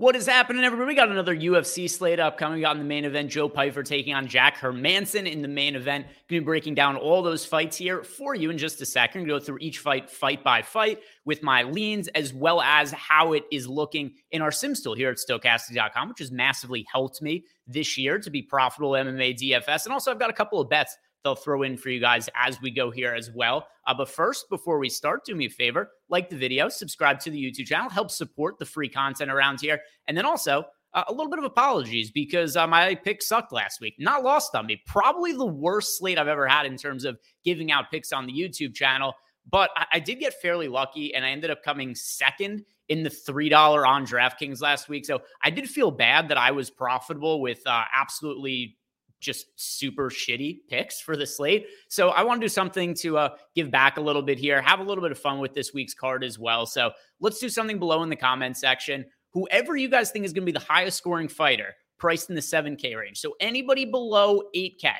What 0.00 0.16
is 0.16 0.26
happening, 0.26 0.64
everybody? 0.64 0.86
We 0.86 0.94
got 0.94 1.10
another 1.10 1.36
UFC 1.36 1.88
slate 1.90 2.18
upcoming. 2.18 2.54
We 2.54 2.62
got 2.62 2.74
in 2.74 2.78
the 2.78 2.88
main 2.88 3.04
event 3.04 3.30
Joe 3.30 3.50
Pyfer 3.50 3.82
taking 3.82 4.14
on 4.14 4.26
Jack 4.26 4.56
Hermansson 4.56 5.30
in 5.30 5.42
the 5.42 5.46
main 5.46 5.76
event. 5.76 6.06
Going 6.06 6.40
to 6.40 6.40
be 6.40 6.46
breaking 6.46 6.74
down 6.74 6.96
all 6.96 7.22
those 7.22 7.44
fights 7.44 7.76
here 7.76 8.02
for 8.02 8.34
you 8.34 8.48
in 8.48 8.56
just 8.56 8.80
a 8.80 8.86
second. 8.86 9.26
Go 9.26 9.38
through 9.38 9.58
each 9.60 9.80
fight, 9.80 10.08
fight 10.08 10.42
by 10.42 10.62
fight, 10.62 11.00
with 11.26 11.42
my 11.42 11.64
leans, 11.64 12.08
as 12.14 12.32
well 12.32 12.62
as 12.62 12.92
how 12.92 13.34
it 13.34 13.44
is 13.52 13.68
looking 13.68 14.14
in 14.30 14.40
our 14.40 14.50
sim 14.50 14.74
tool 14.74 14.94
here 14.94 15.10
at 15.10 15.18
Stokastic.com, 15.18 16.08
which 16.08 16.20
has 16.20 16.32
massively 16.32 16.86
helped 16.90 17.20
me 17.20 17.44
this 17.66 17.98
year 17.98 18.18
to 18.20 18.30
be 18.30 18.40
profitable 18.40 18.92
MMA 18.92 19.38
DFS. 19.38 19.84
And 19.84 19.92
also, 19.92 20.10
I've 20.10 20.18
got 20.18 20.30
a 20.30 20.32
couple 20.32 20.62
of 20.62 20.70
bets 20.70 20.96
they'll 21.24 21.34
throw 21.34 21.62
in 21.62 21.76
for 21.76 21.90
you 21.90 22.00
guys 22.00 22.28
as 22.34 22.60
we 22.60 22.70
go 22.70 22.90
here 22.90 23.14
as 23.14 23.30
well. 23.34 23.66
Uh, 23.86 23.94
but 23.94 24.08
first, 24.08 24.48
before 24.48 24.78
we 24.78 24.88
start, 24.88 25.24
do 25.24 25.34
me 25.34 25.46
a 25.46 25.50
favor 25.50 25.90
like 26.08 26.30
the 26.30 26.36
video, 26.36 26.68
subscribe 26.68 27.20
to 27.20 27.30
the 27.30 27.42
YouTube 27.42 27.66
channel, 27.66 27.90
help 27.90 28.10
support 28.10 28.58
the 28.58 28.64
free 28.64 28.88
content 28.88 29.30
around 29.30 29.60
here. 29.60 29.80
And 30.08 30.16
then 30.16 30.24
also, 30.24 30.64
uh, 30.92 31.04
a 31.06 31.12
little 31.12 31.30
bit 31.30 31.38
of 31.38 31.44
apologies 31.44 32.10
because 32.10 32.56
uh, 32.56 32.66
my 32.66 32.94
pick 32.94 33.22
sucked 33.22 33.52
last 33.52 33.80
week. 33.80 33.94
Not 33.98 34.24
lost 34.24 34.54
on 34.54 34.66
me. 34.66 34.82
Probably 34.86 35.32
the 35.32 35.46
worst 35.46 35.98
slate 35.98 36.18
I've 36.18 36.28
ever 36.28 36.48
had 36.48 36.66
in 36.66 36.76
terms 36.76 37.04
of 37.04 37.18
giving 37.44 37.70
out 37.70 37.90
picks 37.90 38.12
on 38.12 38.26
the 38.26 38.32
YouTube 38.32 38.74
channel. 38.74 39.14
But 39.48 39.70
I, 39.76 39.86
I 39.94 39.98
did 40.00 40.18
get 40.18 40.34
fairly 40.42 40.68
lucky 40.68 41.14
and 41.14 41.24
I 41.24 41.30
ended 41.30 41.50
up 41.50 41.62
coming 41.62 41.94
second 41.94 42.64
in 42.88 43.04
the 43.04 43.10
$3 43.10 43.86
on 43.86 44.04
DraftKings 44.04 44.60
last 44.60 44.88
week. 44.88 45.06
So 45.06 45.22
I 45.42 45.50
did 45.50 45.70
feel 45.70 45.92
bad 45.92 46.28
that 46.28 46.38
I 46.38 46.50
was 46.50 46.70
profitable 46.70 47.40
with 47.40 47.60
uh, 47.66 47.84
absolutely 47.94 48.76
just 49.20 49.46
super 49.56 50.10
shitty 50.10 50.60
picks 50.68 51.00
for 51.00 51.16
the 51.16 51.26
slate. 51.26 51.66
So 51.88 52.08
I 52.08 52.22
want 52.22 52.40
to 52.40 52.44
do 52.44 52.48
something 52.48 52.94
to 52.94 53.18
uh, 53.18 53.28
give 53.54 53.70
back 53.70 53.96
a 53.96 54.00
little 54.00 54.22
bit 54.22 54.38
here, 54.38 54.60
have 54.62 54.80
a 54.80 54.82
little 54.82 55.02
bit 55.02 55.12
of 55.12 55.18
fun 55.18 55.38
with 55.38 55.54
this 55.54 55.72
week's 55.74 55.94
card 55.94 56.24
as 56.24 56.38
well. 56.38 56.66
So 56.66 56.90
let's 57.20 57.38
do 57.38 57.48
something 57.48 57.78
below 57.78 58.02
in 58.02 58.08
the 58.08 58.16
comment 58.16 58.56
section. 58.56 59.04
Whoever 59.32 59.76
you 59.76 59.88
guys 59.88 60.10
think 60.10 60.24
is 60.24 60.32
going 60.32 60.42
to 60.42 60.52
be 60.52 60.58
the 60.58 60.64
highest 60.64 60.98
scoring 60.98 61.28
fighter, 61.28 61.74
priced 61.98 62.30
in 62.30 62.34
the 62.34 62.40
7K 62.40 62.96
range. 62.96 63.18
So 63.18 63.34
anybody 63.40 63.84
below 63.84 64.42
8K, 64.56 64.90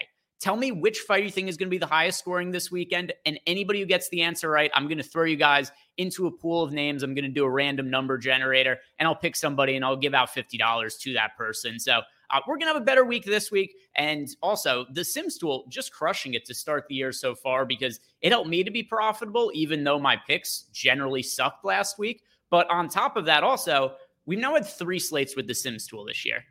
tell 0.40 0.56
me 0.56 0.72
which 0.72 1.00
fight 1.00 1.22
you 1.22 1.30
think 1.30 1.48
is 1.48 1.56
going 1.56 1.68
to 1.68 1.70
be 1.70 1.78
the 1.78 1.86
highest 1.86 2.18
scoring 2.18 2.50
this 2.50 2.70
weekend. 2.70 3.12
And 3.26 3.38
anybody 3.46 3.80
who 3.80 3.86
gets 3.86 4.08
the 4.08 4.22
answer 4.22 4.50
right, 4.50 4.70
I'm 4.74 4.86
going 4.86 4.98
to 4.98 5.04
throw 5.04 5.24
you 5.24 5.36
guys 5.36 5.70
into 5.98 6.26
a 6.26 6.30
pool 6.30 6.62
of 6.62 6.72
names. 6.72 7.02
I'm 7.02 7.14
going 7.14 7.24
to 7.24 7.30
do 7.30 7.44
a 7.44 7.50
random 7.50 7.90
number 7.90 8.16
generator 8.16 8.78
and 8.98 9.06
I'll 9.06 9.14
pick 9.14 9.36
somebody 9.36 9.76
and 9.76 9.84
I'll 9.84 9.96
give 9.96 10.14
out 10.14 10.30
$50 10.30 10.98
to 11.00 11.12
that 11.12 11.36
person. 11.36 11.78
So 11.78 12.00
uh, 12.30 12.40
we're 12.46 12.56
going 12.56 12.68
to 12.68 12.72
have 12.72 12.82
a 12.82 12.84
better 12.84 13.04
week 13.04 13.24
this 13.24 13.50
week. 13.50 13.74
And 13.96 14.28
also, 14.42 14.86
the 14.92 15.04
Sims 15.04 15.36
tool 15.36 15.66
just 15.68 15.92
crushing 15.92 16.34
it 16.34 16.44
to 16.46 16.54
start 16.54 16.86
the 16.88 16.94
year 16.94 17.12
so 17.12 17.34
far 17.34 17.66
because 17.66 18.00
it 18.22 18.32
helped 18.32 18.48
me 18.48 18.64
to 18.64 18.70
be 18.70 18.82
profitable, 18.82 19.50
even 19.52 19.84
though 19.84 19.98
my 19.98 20.16
picks 20.16 20.62
generally 20.72 21.22
sucked 21.22 21.64
last 21.64 21.98
week. 21.98 22.22
But 22.48 22.70
on 22.70 22.88
top 22.88 23.16
of 23.16 23.26
that, 23.26 23.44
also, 23.44 23.94
we've 24.26 24.38
now 24.38 24.54
had 24.54 24.66
three 24.66 24.98
slates 24.98 25.36
with 25.36 25.48
the 25.48 25.54
Sims 25.54 25.86
tool 25.86 26.04
this 26.04 26.24
year. 26.24 26.44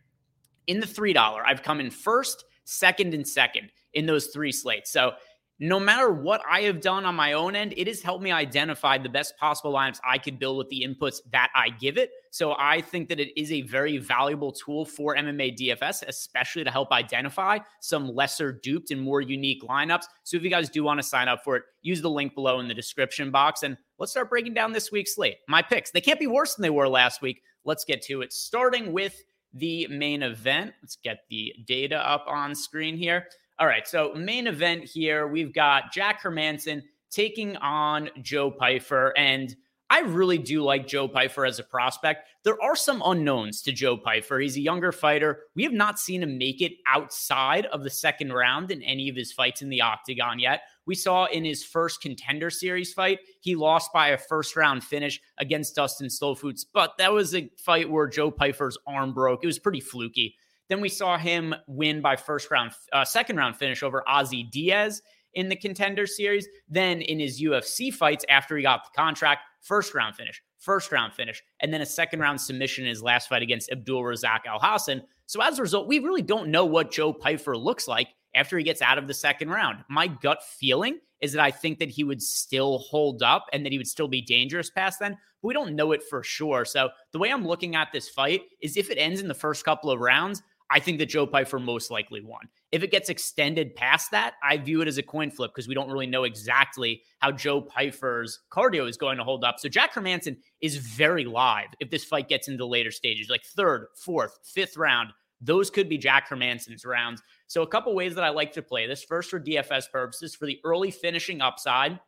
In 0.68 0.80
the 0.80 0.86
$3, 0.86 1.16
I've 1.46 1.64
come 1.64 1.80
in 1.80 1.90
first, 1.90 2.44
second, 2.66 3.14
and 3.14 3.28
second 3.28 3.72
in 3.94 4.06
those 4.06 4.28
three 4.28 4.52
slates. 4.52 4.92
So 4.92 5.14
no 5.62 5.78
matter 5.78 6.10
what 6.10 6.42
I 6.50 6.62
have 6.62 6.80
done 6.80 7.06
on 7.06 7.16
my 7.16 7.34
own 7.34 7.54
end, 7.54 7.74
it 7.76 7.88
has 7.88 8.02
helped 8.02 8.24
me 8.24 8.32
identify 8.32 8.98
the 8.98 9.10
best 9.10 9.38
possible 9.38 9.74
lineups 9.74 10.00
I 10.08 10.18
could 10.18 10.40
build 10.40 10.58
with 10.58 10.70
the 10.70 10.88
inputs 10.88 11.18
that 11.34 11.50
I 11.54 11.70
give 11.70 11.98
it. 11.98 12.12
So 12.32 12.56
I 12.58 12.80
think 12.80 13.10
that 13.10 13.20
it 13.20 13.38
is 13.40 13.52
a 13.52 13.64
very 13.64 13.98
valuable 13.98 14.54
tool 14.54 14.86
for 14.86 15.18
MMA 15.18 15.58
DFS, 15.58 16.04
especially 16.08 16.64
to 16.64 16.72
help 16.72 16.94
identify 16.94 17.60
some 17.82 18.16
lesser 18.16 18.54
duped 18.54 18.92
and 18.92 19.02
more 19.02 19.20
unique 19.20 19.62
lineups. 19.64 20.06
So 20.24 20.38
if 20.38 20.44
you 20.44 20.50
guys 20.50 20.70
do 20.70 20.84
want 20.86 21.00
to 21.02 21.04
sign 21.04 21.28
up 21.28 21.44
for 21.44 21.58
it, 21.58 21.64
use 21.82 22.02
the 22.02 22.10
link 22.10 22.36
below 22.36 22.62
in 22.62 22.70
the 22.70 22.74
description 22.74 23.30
box 23.30 23.64
and 23.64 23.76
let's 23.98 24.14
start 24.14 24.30
breaking 24.30 24.54
down 24.54 24.72
this 24.72 24.94
week's 24.94 25.16
slate. 25.16 25.38
My 25.50 25.62
picks, 25.62 25.92
they 25.92 26.02
can't 26.02 26.20
be 26.20 26.28
worse 26.28 26.56
than 26.56 26.64
they 26.64 26.70
were 26.70 26.88
last 26.88 27.22
week. 27.22 27.42
Let's 27.66 27.84
get 27.84 28.02
to 28.04 28.22
it, 28.22 28.32
starting 28.32 28.94
with 28.94 29.22
the 29.54 29.88
main 29.88 30.24
event. 30.24 30.74
Let's 30.82 30.96
get 30.96 31.26
the 31.30 31.54
data 31.68 31.98
up 31.98 32.24
on 32.28 32.56
screen 32.56 32.96
here. 32.96 33.28
All 33.60 33.68
right, 33.68 33.86
so 33.86 34.14
main 34.16 34.48
event 34.48 34.86
here, 34.86 35.28
we've 35.28 35.54
got 35.54 35.92
Jack 35.92 36.24
Hermansson 36.24 36.82
taking 37.12 37.58
on 37.58 38.10
Joe 38.22 38.50
Pyfer. 38.50 39.14
And 39.18 39.54
I 39.90 40.00
really 40.00 40.38
do 40.38 40.62
like 40.62 40.88
Joe 40.88 41.10
Pyfer 41.10 41.46
as 41.46 41.60
a 41.60 41.64
prospect. 41.64 42.30
There 42.46 42.62
are 42.64 42.78
some 42.78 43.02
unknowns 43.04 43.62
to 43.64 43.74
Joe 43.74 43.98
Pyfer. 43.98 44.40
He's 44.40 44.56
a 44.56 44.62
younger 44.62 44.94
fighter. 44.94 45.42
We 45.56 45.64
have 45.64 45.74
not 45.74 46.00
seen 46.00 46.24
him 46.24 46.38
make 46.38 46.62
it 46.62 46.72
outside 46.88 47.66
of 47.66 47.84
the 47.84 47.90
second 47.90 48.32
round 48.32 48.72
in 48.72 48.82
any 48.82 49.10
of 49.10 49.18
his 49.18 49.34
fights 49.34 49.62
in 49.62 49.68
the 49.68 49.82
octagon 49.82 50.40
yet. 50.40 50.62
We 50.86 50.96
saw 50.96 51.26
in 51.26 51.44
his 51.44 51.62
first 51.62 52.02
contender 52.02 52.50
series 52.50 52.94
fight, 52.94 53.20
he 53.42 53.56
lost 53.56 53.92
by 53.92 54.10
a 54.10 54.18
first 54.18 54.56
round 54.56 54.86
finish 54.86 55.20
against 55.38 55.76
Dustin 55.76 56.08
Stoltzfus, 56.08 56.66
but 56.74 56.98
that 56.98 57.12
was 57.12 57.36
a 57.36 57.50
fight 57.58 57.90
where 57.90 58.08
Joe 58.08 58.32
Pyfer's 58.32 58.78
arm 58.88 59.14
broke. 59.14 59.44
It 59.44 59.48
was 59.48 59.60
pretty 59.60 59.82
fluky. 59.82 60.38
Then 60.70 60.82
we 60.82 60.90
saw 60.90 61.18
him 61.18 61.56
win 61.68 62.00
by 62.02 62.16
first 62.16 62.50
round, 62.52 62.72
uh, 62.94 63.04
second 63.04 63.38
round 63.38 63.58
finish 63.58 63.84
over 63.84 64.04
Ozzy 64.08 64.50
Diaz 64.50 65.02
in 65.34 65.50
the 65.50 65.56
contender 65.56 66.06
series. 66.06 66.48
Then 66.68 67.02
in 67.02 67.20
his 67.20 67.42
UFC 67.42 67.94
fights 67.94 68.24
after 68.30 68.56
he 68.56 68.64
got 68.64 68.84
the 68.86 68.96
contract, 68.96 69.42
first 69.62 69.94
round 69.94 70.16
finish, 70.16 70.42
first 70.58 70.92
round 70.92 71.14
finish, 71.14 71.44
and 71.60 71.74
then 71.74 71.82
a 71.82 71.86
second 71.86 72.20
round 72.20 72.40
submission 72.40 72.86
in 72.86 72.90
his 72.90 73.04
last 73.04 73.30
fight 73.30 73.42
against 73.42 73.72
Abdul 73.72 74.04
Razak 74.04 74.46
Al 74.48 74.60
Hassan. 74.60 75.02
So 75.26 75.42
as 75.42 75.60
a 75.60 75.62
result, 75.62 75.88
we 75.88 76.00
really 76.00 76.22
don't 76.22 76.50
know 76.50 76.66
what 76.66 76.92
Joe 76.92 77.14
Pyfer 77.14 77.58
looks 77.58 77.88
like 77.88 78.10
after 78.36 78.58
he 78.58 78.64
gets 78.64 78.82
out 78.82 78.98
of 78.98 79.08
the 79.08 79.14
second 79.14 79.50
round. 79.50 79.84
My 79.90 80.08
gut 80.08 80.44
feeling 80.44 81.00
is 81.22 81.34
that 81.34 81.44
I 81.44 81.52
think 81.52 81.80
that 81.80 81.90
he 81.90 82.04
would 82.04 82.22
still 82.22 82.80
hold 82.80 83.22
up 83.22 83.46
and 83.52 83.66
that 83.66 83.72
he 83.72 83.78
would 83.78 83.88
still 83.88 84.08
be 84.08 84.22
dangerous 84.22 84.70
past 84.70 85.00
then, 85.00 85.18
but 85.42 85.48
we 85.48 85.54
don't 85.54 85.76
know 85.76 85.92
it 85.92 86.04
for 86.04 86.24
sure. 86.24 86.64
So 86.64 86.90
the 87.12 87.20
way 87.20 87.32
I'm 87.32 87.46
looking 87.46 87.76
at 87.76 87.90
this 87.92 88.08
fight 88.08 88.42
is 88.62 88.78
if 88.78 88.90
it 88.90 88.98
ends 88.98 89.20
in 89.20 89.28
the 89.28 89.34
first 89.34 89.66
couple 89.66 89.92
of 89.92 90.00
rounds, 90.00 90.42
I 90.72 90.80
think 90.80 91.00
that 91.00 91.08
Joe 91.08 91.26
Pyfer 91.26 91.60
most 91.60 91.90
likely 91.90 92.22
won. 92.22 92.48
If 92.72 92.84
it 92.84 92.92
gets 92.92 93.10
extended 93.10 93.76
past 93.76 94.12
that, 94.12 94.36
I 94.44 94.58
view 94.58 94.82
it 94.82 94.88
as 94.88 95.00
a 95.00 95.04
coin 95.04 95.32
flip 95.32 95.52
because 95.52 95.68
we 95.68 95.74
don't 95.74 95.90
really 95.90 96.06
know 96.06 96.24
exactly 96.26 97.02
how 97.20 97.32
Joe 97.32 97.62
Pyfer's 97.62 98.40
cardio 98.52 98.88
is 98.88 98.96
going 98.96 99.18
to 99.18 99.24
hold 99.24 99.44
up. 99.44 99.60
So 99.60 99.68
Jack 99.68 99.96
Hermansson 99.96 100.38
is 100.62 100.78
very 100.78 101.26
live 101.26 101.70
if 101.80 101.90
this 101.90 102.06
fight 102.06 102.30
gets 102.30 102.48
into 102.48 102.66
later 102.66 102.92
stages, 102.92 103.30
like 103.30 103.44
third, 103.44 103.88
fourth, 103.96 104.38
fifth 104.44 104.78
round. 104.78 105.10
Those 105.42 105.70
could 105.72 105.90
be 105.90 105.98
Jack 105.98 106.30
Hermansson's 106.30 106.86
rounds. 106.86 107.24
So 107.48 107.64
a 107.64 107.68
couple 107.68 107.96
ways 107.96 108.14
that 108.16 108.24
I 108.24 108.30
like 108.30 108.52
to 108.54 108.62
play 108.62 108.86
this. 108.86 109.04
First, 109.04 109.30
for 109.30 109.40
DFS 109.40 109.90
purposes, 109.92 110.36
for 110.36 110.46
the 110.46 110.60
early 110.64 110.92
finishing 110.92 111.42
upside, 111.42 112.00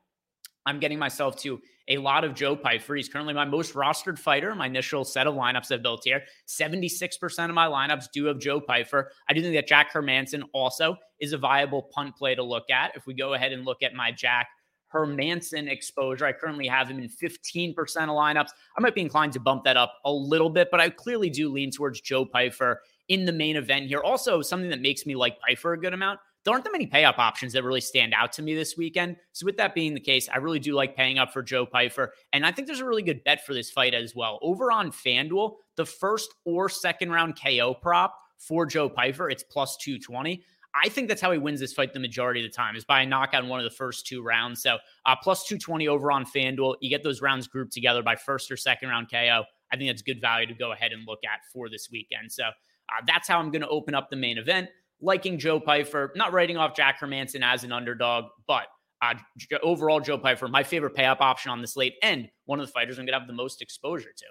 I'm 0.65 0.79
getting 0.79 0.99
myself 0.99 1.37
to 1.37 1.59
a 1.87 1.97
lot 1.97 2.23
of 2.23 2.33
Joe 2.33 2.55
Pyfer. 2.55 2.95
He's 2.95 3.09
currently 3.09 3.33
my 3.33 3.45
most 3.45 3.73
rostered 3.73 4.17
fighter. 4.17 4.53
My 4.55 4.67
initial 4.67 5.03
set 5.03 5.27
of 5.27 5.35
lineups 5.35 5.71
I've 5.71 5.83
built 5.83 6.01
here. 6.03 6.21
76% 6.47 7.49
of 7.49 7.55
my 7.55 7.67
lineups 7.67 8.05
do 8.13 8.25
have 8.25 8.39
Joe 8.39 8.61
Pyfer. 8.61 9.11
I 9.29 9.33
do 9.33 9.41
think 9.41 9.55
that 9.55 9.67
Jack 9.67 9.93
Hermansson 9.93 10.43
also 10.53 10.97
is 11.19 11.33
a 11.33 11.37
viable 11.37 11.83
punt 11.93 12.15
play 12.15 12.35
to 12.35 12.43
look 12.43 12.69
at. 12.69 12.95
If 12.95 13.05
we 13.05 13.13
go 13.13 13.33
ahead 13.33 13.51
and 13.51 13.65
look 13.65 13.83
at 13.83 13.93
my 13.93 14.11
Jack 14.11 14.47
Hermansson 14.93 15.69
exposure, 15.69 16.25
I 16.25 16.33
currently 16.33 16.67
have 16.67 16.89
him 16.89 16.99
in 16.99 17.09
15% 17.09 17.75
of 17.77 18.09
lineups. 18.09 18.49
I 18.77 18.81
might 18.81 18.95
be 18.95 19.01
inclined 19.01 19.33
to 19.33 19.39
bump 19.39 19.63
that 19.63 19.77
up 19.77 19.93
a 20.05 20.11
little 20.11 20.49
bit, 20.49 20.69
but 20.71 20.79
I 20.79 20.89
clearly 20.89 21.29
do 21.29 21.49
lean 21.49 21.71
towards 21.71 22.01
Joe 22.01 22.25
Pyfer 22.25 22.81
in 23.07 23.25
the 23.25 23.33
main 23.33 23.55
event 23.55 23.87
here. 23.87 23.99
Also, 23.99 24.41
something 24.41 24.69
that 24.69 24.81
makes 24.81 25.05
me 25.05 25.15
like 25.15 25.39
Pyfer 25.39 25.73
a 25.73 25.79
good 25.79 25.93
amount 25.93 26.19
there 26.43 26.53
aren't 26.53 26.63
that 26.65 26.71
many 26.71 26.87
pay 26.87 27.05
up 27.05 27.19
options 27.19 27.53
that 27.53 27.63
really 27.63 27.81
stand 27.81 28.13
out 28.15 28.31
to 28.33 28.41
me 28.41 28.55
this 28.55 28.75
weekend. 28.75 29.17
So, 29.31 29.45
with 29.45 29.57
that 29.57 29.75
being 29.75 29.93
the 29.93 29.99
case, 29.99 30.27
I 30.29 30.37
really 30.37 30.59
do 30.59 30.73
like 30.73 30.95
paying 30.95 31.19
up 31.19 31.31
for 31.31 31.43
Joe 31.43 31.65
Pyfer. 31.65 32.13
And 32.33 32.45
I 32.45 32.51
think 32.51 32.67
there's 32.67 32.79
a 32.79 32.85
really 32.85 33.03
good 33.03 33.23
bet 33.23 33.45
for 33.45 33.53
this 33.53 33.69
fight 33.69 33.93
as 33.93 34.15
well. 34.15 34.39
Over 34.41 34.71
on 34.71 34.91
FanDuel, 34.91 35.55
the 35.75 35.85
first 35.85 36.33
or 36.45 36.69
second 36.69 37.11
round 37.11 37.39
KO 37.41 37.73
prop 37.75 38.15
for 38.37 38.65
Joe 38.65 38.89
Pyfer, 38.89 39.29
it's 39.29 39.43
plus 39.43 39.77
220. 39.77 40.43
I 40.73 40.89
think 40.89 41.09
that's 41.09 41.21
how 41.21 41.31
he 41.31 41.37
wins 41.37 41.59
this 41.59 41.73
fight 41.73 41.93
the 41.93 41.99
majority 41.99 42.45
of 42.45 42.49
the 42.49 42.55
time 42.55 42.77
is 42.77 42.85
by 42.85 43.01
a 43.01 43.05
knockout 43.05 43.43
in 43.43 43.49
one 43.49 43.59
of 43.59 43.65
the 43.65 43.75
first 43.75 44.07
two 44.07 44.23
rounds. 44.23 44.61
So, 44.63 44.77
uh, 45.05 45.15
plus 45.21 45.43
220 45.45 45.87
over 45.87 46.11
on 46.11 46.25
FanDuel. 46.25 46.75
You 46.81 46.89
get 46.89 47.03
those 47.03 47.21
rounds 47.21 47.47
grouped 47.47 47.73
together 47.73 48.01
by 48.01 48.15
first 48.15 48.49
or 48.51 48.57
second 48.57 48.89
round 48.89 49.11
KO. 49.11 49.43
I 49.71 49.77
think 49.77 49.89
that's 49.89 50.01
good 50.01 50.21
value 50.21 50.47
to 50.47 50.53
go 50.53 50.71
ahead 50.71 50.91
and 50.91 51.05
look 51.05 51.19
at 51.23 51.41
for 51.51 51.69
this 51.69 51.89
weekend. 51.91 52.31
So, 52.31 52.45
uh, 52.45 53.03
that's 53.05 53.27
how 53.27 53.39
I'm 53.39 53.51
going 53.51 53.61
to 53.61 53.67
open 53.67 53.93
up 53.93 54.09
the 54.09 54.15
main 54.15 54.37
event 54.37 54.69
liking 55.01 55.39
Joe 55.39 55.59
Pyfer, 55.59 56.11
not 56.15 56.33
writing 56.33 56.57
off 56.57 56.75
Jack 56.75 56.99
Hermansson 56.99 57.41
as 57.43 57.63
an 57.63 57.71
underdog, 57.71 58.25
but 58.47 58.67
uh, 59.01 59.15
overall, 59.63 59.99
Joe 59.99 60.17
Pyfer, 60.17 60.47
my 60.47 60.63
favorite 60.63 60.93
pay 60.93 61.05
up 61.05 61.21
option 61.21 61.51
on 61.51 61.61
the 61.61 61.67
slate, 61.67 61.95
and 62.03 62.29
one 62.45 62.59
of 62.59 62.67
the 62.67 62.71
fighters 62.71 62.99
I'm 62.99 63.05
going 63.05 63.13
to 63.13 63.19
have 63.19 63.27
the 63.27 63.33
most 63.33 63.61
exposure 63.61 64.11
to. 64.15 64.25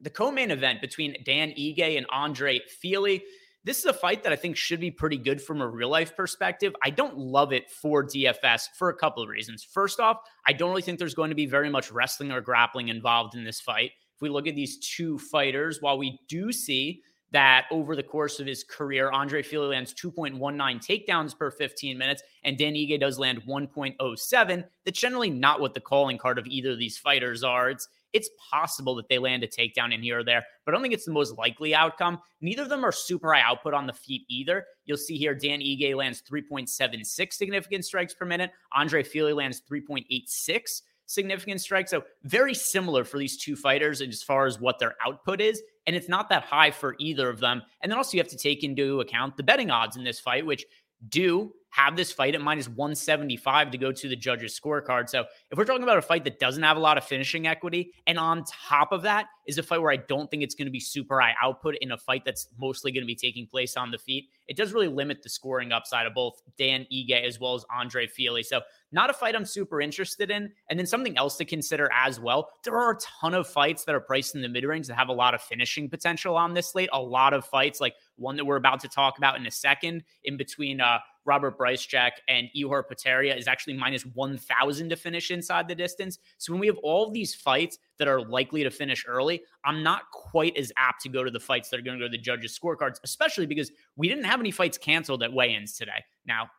The 0.00 0.10
co-main 0.10 0.50
event 0.50 0.80
between 0.80 1.16
Dan 1.24 1.50
Ige 1.50 1.96
and 1.96 2.06
Andre 2.10 2.60
Fili. 2.80 3.22
This 3.62 3.78
is 3.78 3.84
a 3.86 3.92
fight 3.94 4.22
that 4.22 4.32
I 4.32 4.36
think 4.36 4.56
should 4.56 4.80
be 4.80 4.90
pretty 4.90 5.16
good 5.16 5.40
from 5.40 5.62
a 5.62 5.68
real 5.68 5.88
life 5.88 6.14
perspective. 6.16 6.74
I 6.82 6.90
don't 6.90 7.16
love 7.16 7.52
it 7.52 7.70
for 7.70 8.04
DFS 8.04 8.68
for 8.76 8.90
a 8.90 8.96
couple 8.96 9.22
of 9.22 9.28
reasons. 9.28 9.64
First 9.64 10.00
off, 10.00 10.18
I 10.46 10.52
don't 10.52 10.68
really 10.68 10.82
think 10.82 10.98
there's 10.98 11.14
going 11.14 11.30
to 11.30 11.36
be 11.36 11.46
very 11.46 11.70
much 11.70 11.90
wrestling 11.90 12.30
or 12.30 12.42
grappling 12.42 12.88
involved 12.88 13.34
in 13.34 13.44
this 13.44 13.60
fight. 13.60 13.92
If 14.16 14.20
we 14.20 14.28
look 14.28 14.46
at 14.46 14.54
these 14.54 14.78
two 14.78 15.18
fighters, 15.18 15.78
while 15.80 15.96
we 15.96 16.18
do 16.28 16.52
see 16.52 17.02
that 17.34 17.66
over 17.72 17.96
the 17.96 18.02
course 18.02 18.38
of 18.38 18.46
his 18.46 18.62
career, 18.62 19.10
Andre 19.10 19.42
Fili 19.42 19.66
lands 19.66 19.92
2.19 19.92 20.38
takedowns 20.38 21.36
per 21.36 21.50
15 21.50 21.98
minutes, 21.98 22.22
and 22.44 22.56
Dan 22.56 22.74
Ige 22.74 22.98
does 23.00 23.18
land 23.18 23.42
1.07. 23.44 24.64
That's 24.84 25.00
generally 25.00 25.30
not 25.30 25.60
what 25.60 25.74
the 25.74 25.80
calling 25.80 26.16
card 26.16 26.38
of 26.38 26.46
either 26.46 26.70
of 26.70 26.78
these 26.78 26.96
fighters 26.96 27.42
are. 27.42 27.70
It's 27.70 27.88
it's 28.12 28.30
possible 28.38 28.94
that 28.94 29.08
they 29.08 29.18
land 29.18 29.42
a 29.42 29.48
takedown 29.48 29.92
in 29.92 30.00
here 30.00 30.20
or 30.20 30.24
there, 30.24 30.44
but 30.64 30.70
I 30.70 30.72
don't 30.72 30.82
think 30.82 30.94
it's 30.94 31.04
the 31.04 31.10
most 31.10 31.36
likely 31.36 31.74
outcome. 31.74 32.20
Neither 32.40 32.62
of 32.62 32.68
them 32.68 32.84
are 32.84 32.92
super 32.92 33.34
high 33.34 33.40
output 33.40 33.74
on 33.74 33.88
the 33.88 33.92
feet 33.92 34.22
either. 34.28 34.64
You'll 34.84 34.98
see 34.98 35.18
here 35.18 35.34
Dan 35.34 35.58
Ige 35.58 35.96
lands 35.96 36.22
3.76 36.22 37.32
significant 37.32 37.84
strikes 37.84 38.14
per 38.14 38.24
minute. 38.24 38.52
Andre 38.72 39.02
Fili 39.02 39.32
lands 39.32 39.62
3.86 39.68 40.82
significant 41.06 41.60
strikes. 41.60 41.90
So 41.90 42.04
very 42.22 42.54
similar 42.54 43.04
for 43.04 43.18
these 43.18 43.36
two 43.36 43.56
fighters 43.56 44.00
as 44.00 44.22
far 44.22 44.46
as 44.46 44.60
what 44.60 44.78
their 44.78 44.94
output 45.04 45.40
is. 45.40 45.60
And 45.86 45.94
it's 45.94 46.08
not 46.08 46.28
that 46.30 46.44
high 46.44 46.70
for 46.70 46.96
either 46.98 47.28
of 47.28 47.40
them. 47.40 47.62
And 47.80 47.90
then 47.90 47.98
also 47.98 48.16
you 48.16 48.22
have 48.22 48.30
to 48.30 48.36
take 48.36 48.64
into 48.64 49.00
account 49.00 49.36
the 49.36 49.42
betting 49.42 49.70
odds 49.70 49.96
in 49.96 50.04
this 50.04 50.18
fight, 50.20 50.46
which 50.46 50.64
do 51.08 51.52
have 51.74 51.96
this 51.96 52.12
fight 52.12 52.36
at 52.36 52.40
minus 52.40 52.68
175 52.68 53.72
to 53.72 53.78
go 53.78 53.90
to 53.90 54.08
the 54.08 54.14
judges' 54.14 54.58
scorecard. 54.58 55.08
So 55.08 55.24
if 55.50 55.58
we're 55.58 55.64
talking 55.64 55.82
about 55.82 55.98
a 55.98 56.02
fight 56.02 56.22
that 56.22 56.38
doesn't 56.38 56.62
have 56.62 56.76
a 56.76 56.80
lot 56.80 56.96
of 56.96 57.02
finishing 57.02 57.48
equity, 57.48 57.92
and 58.06 58.16
on 58.16 58.44
top 58.44 58.92
of 58.92 59.02
that 59.02 59.26
is 59.48 59.58
a 59.58 59.62
fight 59.62 59.82
where 59.82 59.90
I 59.90 59.96
don't 59.96 60.30
think 60.30 60.44
it's 60.44 60.54
going 60.54 60.66
to 60.66 60.72
be 60.72 60.78
super 60.78 61.20
high 61.20 61.34
output 61.42 61.74
in 61.80 61.90
a 61.90 61.98
fight 61.98 62.24
that's 62.24 62.46
mostly 62.60 62.92
going 62.92 63.02
to 63.02 63.08
be 63.08 63.16
taking 63.16 63.48
place 63.48 63.76
on 63.76 63.90
the 63.90 63.98
feet, 63.98 64.28
it 64.46 64.56
does 64.56 64.72
really 64.72 64.86
limit 64.86 65.24
the 65.24 65.28
scoring 65.28 65.72
upside 65.72 66.06
of 66.06 66.14
both 66.14 66.40
Dan 66.56 66.86
Ige 66.92 67.26
as 67.26 67.40
well 67.40 67.56
as 67.56 67.64
Andre 67.76 68.06
Fili. 68.06 68.44
So 68.44 68.60
not 68.92 69.10
a 69.10 69.12
fight 69.12 69.34
I'm 69.34 69.44
super 69.44 69.80
interested 69.80 70.30
in. 70.30 70.52
And 70.70 70.78
then 70.78 70.86
something 70.86 71.18
else 71.18 71.36
to 71.38 71.44
consider 71.44 71.90
as 71.92 72.20
well. 72.20 72.50
There 72.62 72.76
are 72.76 72.92
a 72.92 72.98
ton 73.20 73.34
of 73.34 73.48
fights 73.48 73.84
that 73.84 73.96
are 73.96 74.00
priced 74.00 74.36
in 74.36 74.42
the 74.42 74.48
mid 74.48 74.62
range 74.64 74.86
that 74.86 74.94
have 74.94 75.08
a 75.08 75.12
lot 75.12 75.34
of 75.34 75.42
finishing 75.42 75.90
potential 75.90 76.36
on 76.36 76.54
this 76.54 76.70
slate. 76.70 76.88
A 76.92 77.00
lot 77.00 77.34
of 77.34 77.44
fights, 77.44 77.80
like 77.80 77.94
one 78.14 78.36
that 78.36 78.44
we're 78.44 78.56
about 78.56 78.78
to 78.80 78.88
talk 78.88 79.18
about 79.18 79.36
in 79.36 79.46
a 79.46 79.50
second, 79.50 80.04
in 80.22 80.36
between 80.36 80.80
uh, 80.80 80.98
Robert 81.24 81.58
Bryczek 81.58 82.12
and 82.28 82.48
Ihor 82.56 82.82
Potieria 82.84 83.36
is 83.36 83.48
actually 83.48 83.74
minus 83.74 84.02
1,000 84.02 84.88
to 84.88 84.96
finish 84.96 85.30
inside 85.30 85.68
the 85.68 85.74
distance. 85.74 86.18
So 86.38 86.52
when 86.52 86.60
we 86.60 86.66
have 86.66 86.78
all 86.82 87.10
these 87.10 87.34
fights 87.34 87.78
that 87.98 88.08
are 88.08 88.20
likely 88.20 88.62
to 88.62 88.70
finish 88.70 89.04
early, 89.06 89.42
I'm 89.64 89.82
not 89.82 90.10
quite 90.12 90.56
as 90.56 90.72
apt 90.76 91.02
to 91.02 91.08
go 91.08 91.24
to 91.24 91.30
the 91.30 91.40
fights 91.40 91.68
that 91.70 91.78
are 91.78 91.82
going 91.82 91.98
to 91.98 92.04
go 92.04 92.08
to 92.08 92.16
the 92.16 92.22
judges' 92.22 92.58
scorecards, 92.58 92.98
especially 93.04 93.46
because 93.46 93.72
we 93.96 94.08
didn't 94.08 94.24
have 94.24 94.40
any 94.40 94.50
fights 94.50 94.78
canceled 94.78 95.22
at 95.22 95.32
weigh 95.32 95.54
ins 95.54 95.76
today. 95.76 96.04
Now, 96.26 96.50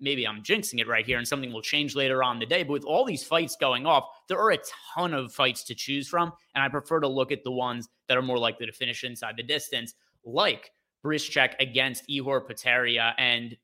maybe 0.00 0.26
I'm 0.26 0.42
jinxing 0.42 0.80
it 0.80 0.88
right 0.88 1.04
here 1.04 1.18
and 1.18 1.28
something 1.28 1.52
will 1.52 1.62
change 1.62 1.94
later 1.94 2.22
on 2.22 2.38
the 2.38 2.46
day. 2.46 2.62
But 2.62 2.72
with 2.72 2.84
all 2.84 3.04
these 3.04 3.22
fights 3.22 3.56
going 3.56 3.86
off, 3.86 4.04
there 4.28 4.38
are 4.38 4.52
a 4.52 4.58
ton 4.94 5.12
of 5.12 5.32
fights 5.32 5.62
to 5.64 5.74
choose 5.74 6.08
from. 6.08 6.32
And 6.54 6.64
I 6.64 6.68
prefer 6.68 7.00
to 7.00 7.08
look 7.08 7.32
at 7.32 7.44
the 7.44 7.52
ones 7.52 7.88
that 8.08 8.16
are 8.16 8.22
more 8.22 8.38
likely 8.38 8.66
to 8.66 8.72
finish 8.72 9.04
inside 9.04 9.36
the 9.36 9.42
distance, 9.42 9.94
like 10.24 10.70
Bryczek 11.04 11.54
against 11.60 12.08
Ihor 12.08 12.48
Potieria. 12.48 13.12
And 13.18 13.56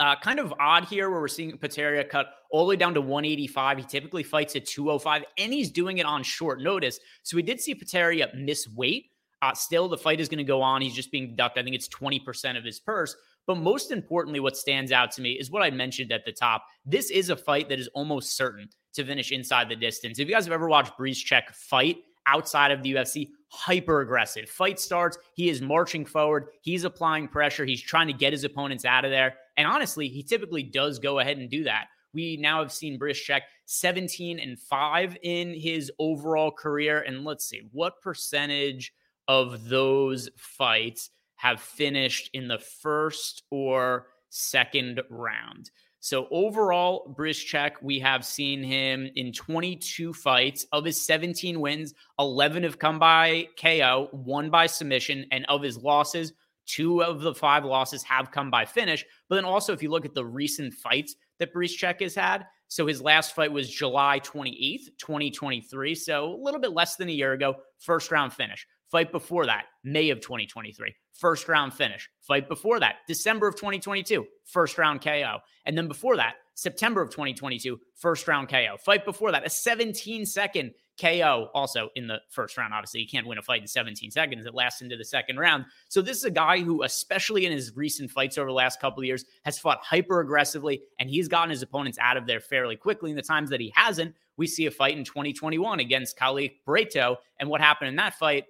uh, 0.00 0.16
kind 0.16 0.40
of 0.40 0.52
odd 0.58 0.84
here 0.84 1.10
where 1.10 1.20
we're 1.20 1.28
seeing 1.28 1.56
Potieria 1.56 2.08
cut 2.08 2.26
all 2.50 2.64
the 2.64 2.70
way 2.70 2.76
down 2.76 2.94
to 2.94 3.00
185. 3.00 3.78
He 3.78 3.84
typically 3.84 4.22
fights 4.22 4.56
at 4.56 4.66
205, 4.66 5.24
and 5.38 5.52
he's 5.52 5.70
doing 5.70 5.98
it 5.98 6.06
on 6.06 6.22
short 6.22 6.60
notice. 6.60 6.98
So 7.22 7.36
we 7.36 7.42
did 7.42 7.60
see 7.60 7.74
Potieria 7.74 8.34
miss 8.34 8.68
weight. 8.68 9.10
Uh, 9.42 9.52
still, 9.54 9.88
the 9.88 9.98
fight 9.98 10.20
is 10.20 10.28
going 10.28 10.38
to 10.38 10.44
go 10.44 10.62
on. 10.62 10.80
He's 10.80 10.94
just 10.94 11.12
being 11.12 11.30
deducted. 11.30 11.62
I 11.62 11.64
think 11.64 11.76
it's 11.76 11.88
20% 11.88 12.56
of 12.56 12.64
his 12.64 12.80
purse. 12.80 13.14
But 13.46 13.56
most 13.56 13.90
importantly, 13.90 14.40
what 14.40 14.56
stands 14.56 14.90
out 14.90 15.10
to 15.12 15.22
me 15.22 15.32
is 15.32 15.50
what 15.50 15.62
I 15.62 15.70
mentioned 15.70 16.12
at 16.12 16.24
the 16.24 16.32
top. 16.32 16.64
This 16.86 17.10
is 17.10 17.28
a 17.28 17.36
fight 17.36 17.68
that 17.68 17.78
is 17.78 17.88
almost 17.88 18.36
certain 18.36 18.70
to 18.94 19.04
finish 19.04 19.32
inside 19.32 19.68
the 19.68 19.76
distance. 19.76 20.18
If 20.18 20.28
you 20.28 20.34
guys 20.34 20.46
have 20.46 20.52
ever 20.54 20.68
watched 20.68 20.96
Bryczek 20.98 21.50
fight 21.52 21.98
outside 22.26 22.70
of 22.70 22.82
the 22.82 22.94
UFC, 22.94 23.30
hyper 23.48 24.00
aggressive. 24.00 24.48
Fight 24.48 24.80
starts, 24.80 25.18
he 25.34 25.48
is 25.48 25.62
marching 25.62 26.04
forward, 26.04 26.46
he's 26.62 26.84
applying 26.84 27.28
pressure, 27.28 27.64
he's 27.64 27.82
trying 27.82 28.08
to 28.08 28.12
get 28.12 28.32
his 28.32 28.44
opponents 28.44 28.84
out 28.84 29.04
of 29.04 29.10
there. 29.10 29.34
And 29.56 29.66
honestly, 29.66 30.08
he 30.08 30.22
typically 30.22 30.62
does 30.62 30.98
go 30.98 31.18
ahead 31.18 31.38
and 31.38 31.50
do 31.50 31.64
that. 31.64 31.86
We 32.12 32.36
now 32.36 32.60
have 32.60 32.72
seen 32.72 32.98
Bryczek 32.98 33.40
17 33.66 34.38
and 34.38 34.58
5 34.58 35.16
in 35.22 35.52
his 35.52 35.90
overall 35.98 36.50
career. 36.50 37.00
And 37.00 37.24
let's 37.24 37.44
see, 37.44 37.62
what 37.72 38.00
percentage 38.00 38.92
of 39.26 39.68
those 39.68 40.28
fights 40.36 41.10
have 41.36 41.60
finished 41.60 42.30
in 42.32 42.48
the 42.48 42.58
first 42.58 43.42
or 43.50 44.06
second 44.30 45.02
round. 45.10 45.70
So 46.04 46.28
overall, 46.30 47.16
Bryczek, 47.18 47.76
we 47.80 47.98
have 48.00 48.26
seen 48.26 48.62
him 48.62 49.08
in 49.16 49.32
22 49.32 50.12
fights. 50.12 50.66
Of 50.70 50.84
his 50.84 51.00
17 51.00 51.58
wins, 51.58 51.94
11 52.18 52.62
have 52.64 52.78
come 52.78 52.98
by 52.98 53.48
KO, 53.58 54.10
one 54.12 54.50
by 54.50 54.66
submission, 54.66 55.24
and 55.32 55.46
of 55.48 55.62
his 55.62 55.78
losses, 55.78 56.34
two 56.66 57.02
of 57.02 57.22
the 57.22 57.34
five 57.34 57.64
losses 57.64 58.02
have 58.02 58.30
come 58.30 58.50
by 58.50 58.66
finish. 58.66 59.02
But 59.30 59.36
then 59.36 59.46
also, 59.46 59.72
if 59.72 59.82
you 59.82 59.90
look 59.90 60.04
at 60.04 60.12
the 60.12 60.26
recent 60.26 60.74
fights 60.74 61.16
that 61.38 61.54
Bryczek 61.54 62.02
has 62.02 62.14
had, 62.14 62.44
so 62.68 62.86
his 62.86 63.00
last 63.00 63.34
fight 63.34 63.50
was 63.50 63.70
July 63.70 64.20
28th, 64.20 64.98
2023. 64.98 65.94
So 65.94 66.34
a 66.34 66.36
little 66.36 66.60
bit 66.60 66.72
less 66.72 66.96
than 66.96 67.08
a 67.08 67.12
year 67.12 67.32
ago, 67.32 67.54
first 67.78 68.10
round 68.10 68.34
finish. 68.34 68.66
Fight 68.90 69.10
before 69.10 69.46
that, 69.46 69.64
May 69.84 70.10
of 70.10 70.20
2023, 70.20 70.94
first 71.14 71.48
round 71.48 71.72
finish. 71.72 72.10
Fight 72.20 72.48
before 72.48 72.80
that, 72.80 72.96
December 73.06 73.48
of 73.48 73.54
2022, 73.56 74.26
first 74.44 74.78
round 74.78 75.02
KO. 75.02 75.38
And 75.64 75.78
then 75.78 75.88
before 75.88 76.16
that, 76.16 76.34
September 76.54 77.02
of 77.02 77.10
2022, 77.10 77.80
first 77.94 78.28
round 78.28 78.48
KO. 78.48 78.76
Fight 78.84 79.04
before 79.04 79.32
that, 79.32 79.46
a 79.46 79.50
17 79.50 80.26
second 80.26 80.72
KO 81.00 81.48
also 81.54 81.90
in 81.96 82.06
the 82.06 82.20
first 82.30 82.56
round. 82.56 82.72
Obviously, 82.72 83.00
you 83.00 83.08
can't 83.08 83.26
win 83.26 83.38
a 83.38 83.42
fight 83.42 83.60
in 83.60 83.66
17 83.66 84.10
seconds. 84.10 84.46
It 84.46 84.54
lasts 84.54 84.80
into 84.80 84.96
the 84.96 85.04
second 85.04 85.38
round. 85.38 85.64
So, 85.88 86.00
this 86.02 86.18
is 86.18 86.24
a 86.24 86.30
guy 86.30 86.60
who, 86.60 86.82
especially 86.82 87.46
in 87.46 87.52
his 87.52 87.76
recent 87.76 88.10
fights 88.10 88.38
over 88.38 88.48
the 88.48 88.54
last 88.54 88.80
couple 88.80 89.00
of 89.00 89.06
years, 89.06 89.24
has 89.44 89.58
fought 89.58 89.80
hyper 89.82 90.20
aggressively 90.20 90.82
and 91.00 91.10
he's 91.10 91.28
gotten 91.28 91.50
his 91.50 91.62
opponents 91.62 91.98
out 92.00 92.16
of 92.16 92.26
there 92.26 92.40
fairly 92.40 92.76
quickly. 92.76 93.10
In 93.10 93.16
the 93.16 93.22
times 93.22 93.50
that 93.50 93.60
he 93.60 93.72
hasn't, 93.74 94.14
we 94.36 94.46
see 94.46 94.66
a 94.66 94.70
fight 94.70 94.96
in 94.96 95.04
2021 95.04 95.80
against 95.80 96.16
Khalid 96.16 96.52
Brito. 96.64 97.16
And 97.38 97.48
what 97.48 97.60
happened 97.60 97.88
in 97.88 97.96
that 97.96 98.14
fight? 98.14 98.44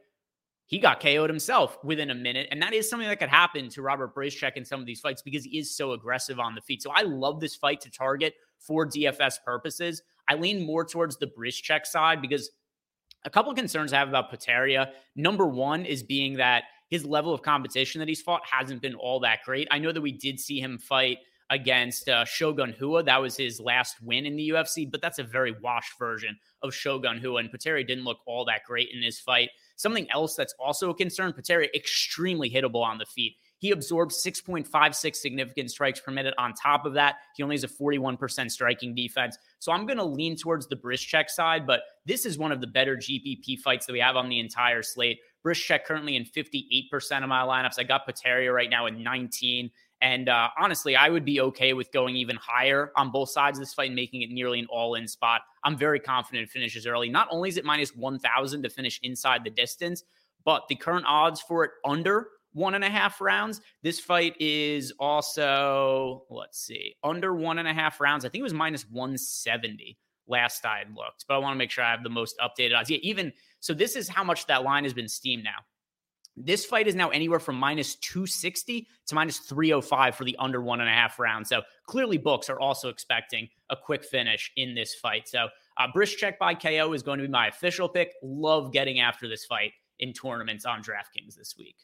He 0.67 0.79
got 0.79 1.01
KO'd 1.01 1.29
himself 1.29 1.79
within 1.85 2.11
a 2.11 2.15
minute. 2.15 2.49
And 2.51 2.61
that 2.63 2.73
is 2.73 2.89
something 2.89 3.09
that 3.09 3.19
could 3.19 3.29
happen 3.29 3.69
to 3.71 3.83
Robert 3.83 4.15
Bryczek 4.15 4.57
in 4.57 4.65
some 4.65 4.81
of 4.81 4.87
these 4.87 5.01
fights 5.01 5.23
because 5.23 5.45
he 5.45 5.59
is 5.59 5.77
so 5.77 5.93
aggressive 5.93 6.41
on 6.41 6.55
the 6.55 6.63
feet. 6.63 6.83
So 6.83 6.91
I 6.91 7.03
love 7.03 7.41
this 7.41 7.55
fight 7.55 7.81
to 7.83 7.91
target 7.91 8.35
for 8.59 8.87
DFS 8.87 9.45
purposes. 9.45 10.03
I 10.29 10.35
lean 10.35 10.65
more 10.65 10.85
towards 10.85 11.19
the 11.19 11.27
Bryczek 11.27 11.85
side 11.85 12.23
because 12.23 12.51
a 13.25 13.31
couple 13.31 13.51
of 13.51 13.57
concerns 13.57 13.93
I 13.93 13.99
have 13.99 14.09
about 14.09 14.33
Potieria. 14.33 14.93
Number 15.17 15.47
one 15.47 15.85
is 15.85 16.03
being 16.03 16.35
that 16.39 16.65
his 16.89 17.05
level 17.05 17.35
of 17.35 17.43
competition 17.43 17.99
that 17.99 18.09
he's 18.09 18.23
fought 18.23 18.43
hasn't 18.51 18.83
been 18.83 18.95
all 18.95 19.21
that 19.21 19.41
great. 19.45 19.69
I 19.71 19.79
know 19.79 19.93
that 19.93 20.01
we 20.01 20.13
did 20.13 20.39
see 20.39 20.61
him 20.61 20.79
fight 20.79 21.19
against 21.51 22.09
uh, 22.09 22.25
Shogun 22.25 22.75
Rua. 22.81 23.03
That 23.03 23.21
was 23.21 23.37
his 23.37 23.61
last 23.61 23.97
win 24.03 24.27
in 24.27 24.37
the 24.37 24.51
UFC, 24.51 24.91
but 24.91 25.01
that's 25.01 25.19
a 25.19 25.25
very 25.25 25.55
washed 25.63 25.99
version 25.99 26.39
of 26.63 26.75
Shogun 26.75 27.21
Rua. 27.23 27.41
And 27.41 27.51
Potieria 27.51 27.87
didn't 27.87 28.05
look 28.05 28.19
all 28.27 28.45
that 28.47 28.65
great 28.67 28.89
in 28.93 29.03
his 29.03 29.19
fight. 29.19 29.51
Something 29.77 30.11
else 30.11 30.37
that's 30.37 30.55
also 30.59 30.91
a 30.91 30.95
concern, 30.95 31.33
Potieria 31.33 31.69
extremely 31.75 32.51
hittable 32.51 32.85
on 32.85 32.99
the 32.99 33.07
feet. 33.07 33.37
He 33.59 33.71
absorbs 33.71 34.23
6.56 34.23 35.17
significant 35.17 35.71
strikes 35.71 35.99
per 35.99 36.13
minute. 36.13 36.35
On 36.37 36.53
top 36.53 36.85
of 36.85 36.93
that, 36.95 37.17
he 37.35 37.43
only 37.43 37.55
has 37.55 37.65
a 37.65 37.69
41% 37.69 38.51
striking 38.51 38.95
defense. 38.95 39.39
So 39.59 39.73
I'm 39.73 39.87
going 39.87 39.97
to 39.97 40.05
lean 40.05 40.37
towards 40.37 40.67
the 40.67 40.77
Bryczek 40.77 41.31
side, 41.31 41.67
but 41.67 41.81
this 42.05 42.27
is 42.27 42.37
one 42.37 42.53
of 42.53 42.61
the 42.61 42.67
better 42.67 42.97
GPP 42.97 43.59
fights 43.61 43.87
that 43.87 43.93
we 43.93 44.01
have 44.01 44.17
on 44.17 44.29
the 44.29 44.39
entire 44.39 44.83
slate. 44.83 45.19
Bryczek 45.45 45.85
currently 45.85 46.17
in 46.17 46.25
58% 46.25 47.23
of 47.23 47.29
my 47.29 47.43
lineups. 47.43 47.79
I 47.79 47.85
got 47.85 48.07
Potieria 48.07 48.53
right 48.53 48.71
now 48.71 48.87
in 48.87 49.03
19. 49.03 49.71
And 50.01 50.29
uh, 50.29 50.49
honestly, 50.59 50.97
I 50.97 51.09
would 51.09 51.25
be 51.25 51.41
okay 51.41 51.73
with 51.73 51.91
going 51.93 52.17
even 52.17 52.37
higher 52.37 52.93
on 52.97 53.11
both 53.11 53.31
sides 53.31 53.59
of 53.59 53.63
this 53.63 53.73
fight 53.73 53.87
and 53.87 53.97
making 53.97 54.23
it 54.23 54.31
nearly 54.31 54.59
an 54.61 54.67
all 54.69 54.95
in 54.95 55.09
spot. 55.09 55.43
I'm 55.63 55.79
very 55.79 55.99
confident 55.99 56.45
it 56.45 56.51
finishes 56.51 56.87
early. 56.87 57.09
Not 57.09 57.29
only 57.31 57.49
is 57.49 57.57
it 57.57 57.65
minus 57.65 57.97
1,000 57.97 58.63
to 58.63 58.69
finish 58.69 59.01
inside 59.03 59.45
the 59.45 59.51
distance, 59.51 60.05
but 60.45 60.65
the 60.69 60.77
current 60.77 61.07
odds 61.09 61.41
for 61.41 61.65
it 61.65 61.71
under 61.85 62.29
one 62.53 62.75
and 62.75 62.85
a 62.85 62.91
half 62.91 63.21
rounds. 63.21 63.61
This 63.83 64.01
fight 64.01 64.35
is 64.41 64.93
also, 64.99 66.25
let's 66.31 66.61
see, 66.61 66.97
under 67.03 67.35
one 67.35 67.59
and 67.59 67.69
a 67.69 67.75
half 67.75 68.01
rounds. 68.01 68.25
I 68.25 68.29
think 68.29 68.41
it 68.41 68.45
was 68.45 68.55
minus 68.55 68.85
170 68.91 69.99
last 70.27 70.65
I 70.65 70.85
looked, 70.95 71.27
but 71.29 71.35
I 71.35 71.39
want 71.39 71.55
to 71.55 71.59
make 71.59 71.71
sure 71.71 71.85
I 71.85 71.91
have 71.91 72.03
the 72.03 72.11
most 72.11 72.37
updated 72.39 72.77
odds. 72.77 72.91
Yeah, 72.91 72.99
even 73.03 73.33
so, 73.61 73.75
this 73.75 73.97
is 73.97 74.09
how 74.09 74.25
much 74.25 74.47
that 74.47 74.63
line 74.63 74.85
has 74.85 74.95
been 74.95 75.09
steamed 75.09 75.45
now. 75.45 75.65
This 76.37 76.65
fight 76.65 76.89
is 76.89 76.95
now 76.95 77.11
anywhere 77.11 77.39
from 77.39 77.57
minus 77.57 77.95
260 77.97 78.89
to 79.07 79.15
minus 79.15 79.39
305 79.39 80.17
for 80.17 80.25
the 80.25 80.37
under 80.39 80.61
one 80.61 80.81
and 80.81 80.89
a 80.89 80.93
half 80.93 81.19
round. 81.19 81.47
So 81.47 81.63
clearly, 81.87 82.19
books 82.19 82.51
are 82.51 82.59
also 82.59 82.89
expecting 82.89 83.49
a 83.71 83.77
quick 83.77 84.05
finish 84.05 84.51
in 84.57 84.75
this 84.75 84.95
fight. 84.95 85.29
So 85.29 85.49
uh, 85.77 85.87
Bryczek 85.95 86.39
by 86.39 86.55
KO 86.55 86.93
is 86.93 87.03
going 87.03 87.19
to 87.19 87.25
be 87.25 87.31
my 87.31 87.49
official 87.49 87.89
pick. 87.89 88.13
Love 88.23 88.73
getting 88.73 89.01
after 89.01 89.29
this 89.29 89.45
fight 89.45 89.73
in 90.01 90.13
tournaments 90.13 90.65
on 90.65 90.83
DraftKings 90.83 91.37
this 91.37 91.55
week. 91.57 91.77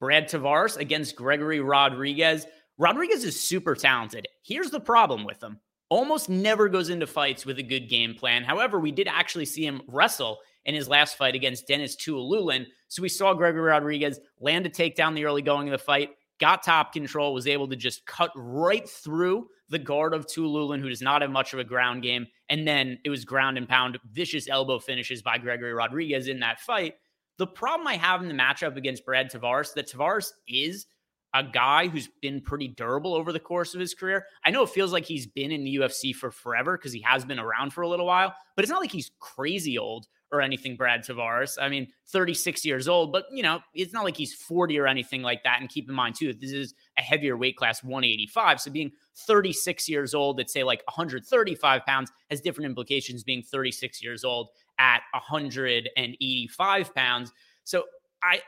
Brad 0.00 0.28
Tavares 0.28 0.78
against 0.78 1.16
Gregory 1.16 1.60
Rodrigues. 1.60 2.46
Rodrigues 2.78 3.24
is 3.24 3.38
super 3.38 3.74
talented. 3.74 4.26
Here's 4.44 4.70
the 4.70 4.80
problem 4.80 5.24
with 5.24 5.42
him 5.42 5.60
almost 5.90 6.28
never 6.28 6.68
goes 6.68 6.90
into 6.90 7.06
fights 7.06 7.46
with 7.46 7.58
a 7.58 7.62
good 7.62 7.88
game 7.88 8.14
plan. 8.14 8.44
However, 8.44 8.78
we 8.78 8.92
did 8.92 9.08
actually 9.08 9.46
see 9.46 9.64
him 9.64 9.82
wrestle 9.88 10.38
in 10.68 10.74
his 10.74 10.86
last 10.86 11.16
fight 11.16 11.34
against 11.34 11.66
Dennis 11.66 11.96
Tiuliulin. 11.96 12.66
So 12.88 13.02
we 13.02 13.08
saw 13.08 13.32
Gregory 13.32 13.62
Rodrigues 13.62 14.20
land 14.38 14.66
a 14.66 14.68
takedown 14.68 15.14
the 15.14 15.24
early 15.24 15.40
going 15.40 15.66
of 15.66 15.72
the 15.72 15.78
fight, 15.78 16.10
got 16.38 16.62
top 16.62 16.92
control, 16.92 17.32
was 17.32 17.46
able 17.46 17.66
to 17.68 17.74
just 17.74 18.04
cut 18.04 18.30
right 18.36 18.86
through 18.86 19.48
the 19.70 19.78
guard 19.78 20.12
of 20.12 20.26
Tiuliulin, 20.26 20.80
who 20.80 20.90
does 20.90 21.00
not 21.00 21.22
have 21.22 21.30
much 21.30 21.54
of 21.54 21.58
a 21.58 21.64
ground 21.64 22.02
game. 22.02 22.26
And 22.50 22.68
then 22.68 22.98
it 23.02 23.08
was 23.08 23.24
ground 23.24 23.56
and 23.56 23.66
pound, 23.66 23.98
vicious 24.12 24.46
elbow 24.46 24.78
finishes 24.78 25.22
by 25.22 25.38
Gregory 25.38 25.72
Rodrigues 25.72 26.28
in 26.28 26.38
that 26.40 26.60
fight. 26.60 26.96
The 27.38 27.46
problem 27.46 27.88
I 27.88 27.96
have 27.96 28.20
in 28.20 28.28
the 28.28 28.34
matchup 28.34 28.76
against 28.76 29.06
Brad 29.06 29.30
Tavares 29.32 29.72
that 29.72 29.90
Tavares 29.90 30.32
is 30.46 30.86
a 31.32 31.42
guy 31.42 31.88
who's 31.88 32.10
been 32.20 32.42
pretty 32.42 32.68
durable 32.68 33.14
over 33.14 33.32
the 33.32 33.40
course 33.40 33.72
of 33.72 33.80
his 33.80 33.94
career. 33.94 34.26
I 34.44 34.50
know 34.50 34.64
it 34.64 34.70
feels 34.70 34.92
like 34.92 35.06
he's 35.06 35.26
been 35.26 35.50
in 35.50 35.64
the 35.64 35.76
UFC 35.76 36.14
for 36.14 36.30
forever 36.30 36.76
because 36.76 36.92
he 36.92 37.00
has 37.02 37.24
been 37.24 37.38
around 37.38 37.72
for 37.72 37.82
a 37.82 37.88
little 37.88 38.06
while, 38.06 38.34
but 38.54 38.64
it's 38.64 38.70
not 38.70 38.80
like 38.80 38.92
he's 38.92 39.12
crazy 39.18 39.78
old 39.78 40.06
or 40.30 40.40
anything, 40.40 40.76
Brad 40.76 41.04
Tavares. 41.04 41.56
I 41.60 41.68
mean, 41.68 41.88
36 42.08 42.64
years 42.64 42.88
old, 42.88 43.12
but 43.12 43.26
you 43.32 43.42
know, 43.42 43.60
it's 43.74 43.92
not 43.92 44.04
like 44.04 44.16
he's 44.16 44.34
40 44.34 44.78
or 44.78 44.86
anything 44.86 45.22
like 45.22 45.42
that. 45.44 45.60
And 45.60 45.68
keep 45.68 45.88
in 45.88 45.94
mind, 45.94 46.14
too, 46.16 46.32
this 46.32 46.52
is 46.52 46.74
a 46.98 47.02
heavier 47.02 47.36
weight 47.36 47.56
class, 47.56 47.82
185. 47.82 48.60
So 48.60 48.70
being 48.70 48.92
36 49.26 49.88
years 49.88 50.14
old 50.14 50.40
at 50.40 50.50
say 50.50 50.62
like 50.62 50.82
135 50.86 51.84
pounds 51.86 52.10
has 52.30 52.40
different 52.40 52.66
implications 52.66 53.24
being 53.24 53.42
36 53.42 54.02
years 54.02 54.24
old 54.24 54.50
at 54.78 55.02
185 55.12 56.94
pounds. 56.94 57.32
So 57.64 57.84
I 58.22 58.40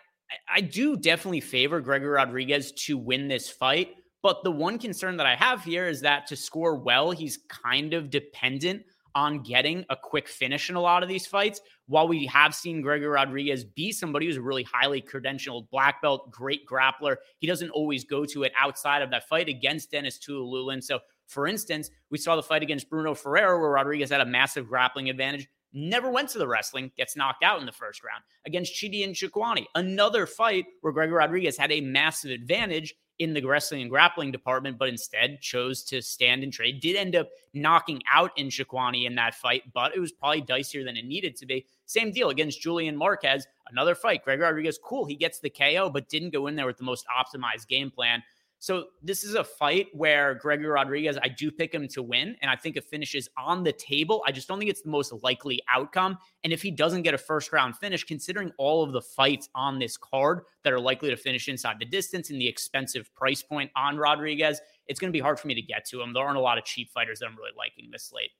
I 0.48 0.60
do 0.60 0.96
definitely 0.96 1.40
favor 1.40 1.80
Gregory 1.80 2.10
Rodrigues 2.10 2.72
to 2.72 2.96
win 2.96 3.28
this 3.28 3.50
fight. 3.50 3.96
But 4.22 4.44
the 4.44 4.50
one 4.50 4.78
concern 4.78 5.16
that 5.16 5.26
I 5.26 5.34
have 5.34 5.64
here 5.64 5.88
is 5.88 6.02
that 6.02 6.26
to 6.26 6.36
score 6.36 6.76
well, 6.76 7.10
he's 7.10 7.38
kind 7.48 7.94
of 7.94 8.10
dependent 8.10 8.84
on 9.14 9.42
getting 9.42 9.84
a 9.90 9.96
quick 9.96 10.28
finish 10.28 10.70
in 10.70 10.76
a 10.76 10.80
lot 10.80 11.02
of 11.02 11.08
these 11.08 11.26
fights. 11.26 11.60
While 11.86 12.08
we 12.08 12.26
have 12.26 12.54
seen 12.54 12.80
Gregory 12.80 13.08
Rodrigues 13.08 13.64
be 13.64 13.92
somebody 13.92 14.26
who's 14.26 14.36
a 14.36 14.42
really 14.42 14.62
highly 14.62 15.02
credentialed 15.02 15.70
black 15.70 16.00
belt, 16.02 16.30
great 16.30 16.66
grappler, 16.66 17.16
he 17.38 17.46
doesn't 17.46 17.70
always 17.70 18.04
go 18.04 18.24
to 18.26 18.42
it 18.44 18.52
outside 18.58 19.02
of 19.02 19.10
that 19.10 19.28
fight 19.28 19.48
against 19.48 19.90
Dennis 19.90 20.18
Tiuliulin. 20.18 20.82
So, 20.82 21.00
for 21.26 21.46
instance, 21.46 21.90
we 22.10 22.18
saw 22.18 22.36
the 22.36 22.42
fight 22.42 22.62
against 22.62 22.90
Bruno 22.90 23.14
Ferreira 23.14 23.58
where 23.58 23.70
Rodrigues 23.70 24.10
had 24.10 24.20
a 24.20 24.26
massive 24.26 24.68
grappling 24.68 25.10
advantage 25.10 25.48
never 25.72 26.10
went 26.10 26.28
to 26.30 26.38
the 26.38 26.48
wrestling, 26.48 26.90
gets 26.96 27.16
knocked 27.16 27.44
out 27.44 27.60
in 27.60 27.66
the 27.66 27.72
first 27.72 28.02
round 28.02 28.22
against 28.46 28.74
Chidi 28.74 29.06
Njokuani. 29.06 29.66
Another 29.74 30.26
fight 30.26 30.66
where 30.80 30.92
Gregor 30.92 31.14
Rodrigues 31.14 31.56
had 31.56 31.72
a 31.72 31.80
massive 31.80 32.30
advantage 32.30 32.94
in 33.20 33.34
the 33.34 33.44
wrestling 33.44 33.82
and 33.82 33.90
grappling 33.90 34.32
department, 34.32 34.78
but 34.78 34.88
instead 34.88 35.40
chose 35.42 35.82
to 35.84 36.00
stand 36.00 36.42
and 36.42 36.52
trade. 36.52 36.80
Did 36.80 36.96
end 36.96 37.14
up 37.14 37.28
knocking 37.52 38.02
out 38.10 38.34
Njokuani 38.36 39.06
in 39.06 39.14
that 39.16 39.34
fight, 39.34 39.62
but 39.74 39.94
it 39.94 40.00
was 40.00 40.10
probably 40.10 40.40
dicier 40.40 40.84
than 40.84 40.96
it 40.96 41.04
needed 41.04 41.36
to 41.36 41.46
be. 41.46 41.66
Same 41.84 42.10
deal 42.10 42.30
against 42.30 42.62
Julian 42.62 42.96
Marquez, 42.96 43.46
another 43.70 43.94
fight. 43.94 44.24
Gregor 44.24 44.44
Rodrigues, 44.44 44.78
cool, 44.82 45.04
he 45.04 45.16
gets 45.16 45.38
the 45.38 45.50
KO, 45.50 45.90
but 45.90 46.08
didn't 46.08 46.32
go 46.32 46.46
in 46.46 46.56
there 46.56 46.66
with 46.66 46.78
the 46.78 46.84
most 46.84 47.04
optimized 47.06 47.68
game 47.68 47.90
plan. 47.90 48.22
So 48.62 48.88
this 49.02 49.24
is 49.24 49.36
a 49.36 49.42
fight 49.42 49.88
where 49.94 50.34
Gregory 50.34 50.68
Rodrigues, 50.68 51.16
I 51.22 51.28
do 51.28 51.50
pick 51.50 51.74
him 51.74 51.88
to 51.88 52.02
win, 52.02 52.36
and 52.42 52.50
I 52.50 52.56
think 52.56 52.76
a 52.76 52.82
finish 52.82 53.14
is 53.14 53.28
on 53.38 53.64
the 53.64 53.72
table. 53.72 54.22
I 54.26 54.32
just 54.32 54.48
don't 54.48 54.58
think 54.58 54.70
it's 54.70 54.82
the 54.82 54.90
most 54.90 55.14
likely 55.22 55.62
outcome. 55.66 56.18
And 56.44 56.52
if 56.52 56.60
he 56.60 56.70
doesn't 56.70 57.00
get 57.00 57.14
a 57.14 57.18
first 57.18 57.54
round 57.54 57.78
finish, 57.78 58.04
considering 58.04 58.52
all 58.58 58.82
of 58.82 58.92
the 58.92 59.00
fights 59.00 59.48
on 59.54 59.78
this 59.78 59.96
card 59.96 60.42
that 60.62 60.74
are 60.74 60.78
likely 60.78 61.08
to 61.08 61.16
finish 61.16 61.48
inside 61.48 61.78
the 61.78 61.86
distance 61.86 62.28
and 62.28 62.38
the 62.38 62.46
expensive 62.46 63.12
price 63.14 63.42
point 63.42 63.70
on 63.76 63.96
Rodrigues, 63.96 64.60
it's 64.88 65.00
going 65.00 65.10
to 65.10 65.16
be 65.16 65.20
hard 65.20 65.40
for 65.40 65.48
me 65.48 65.54
to 65.54 65.62
get 65.62 65.86
to 65.86 66.02
him. 66.02 66.12
There 66.12 66.22
aren't 66.22 66.36
a 66.36 66.40
lot 66.42 66.58
of 66.58 66.64
cheap 66.64 66.90
fighters 66.90 67.20
that 67.20 67.28
I'm 67.28 67.36
really 67.36 67.52
liking 67.56 67.90
this 67.90 68.04
slate. 68.04 68.32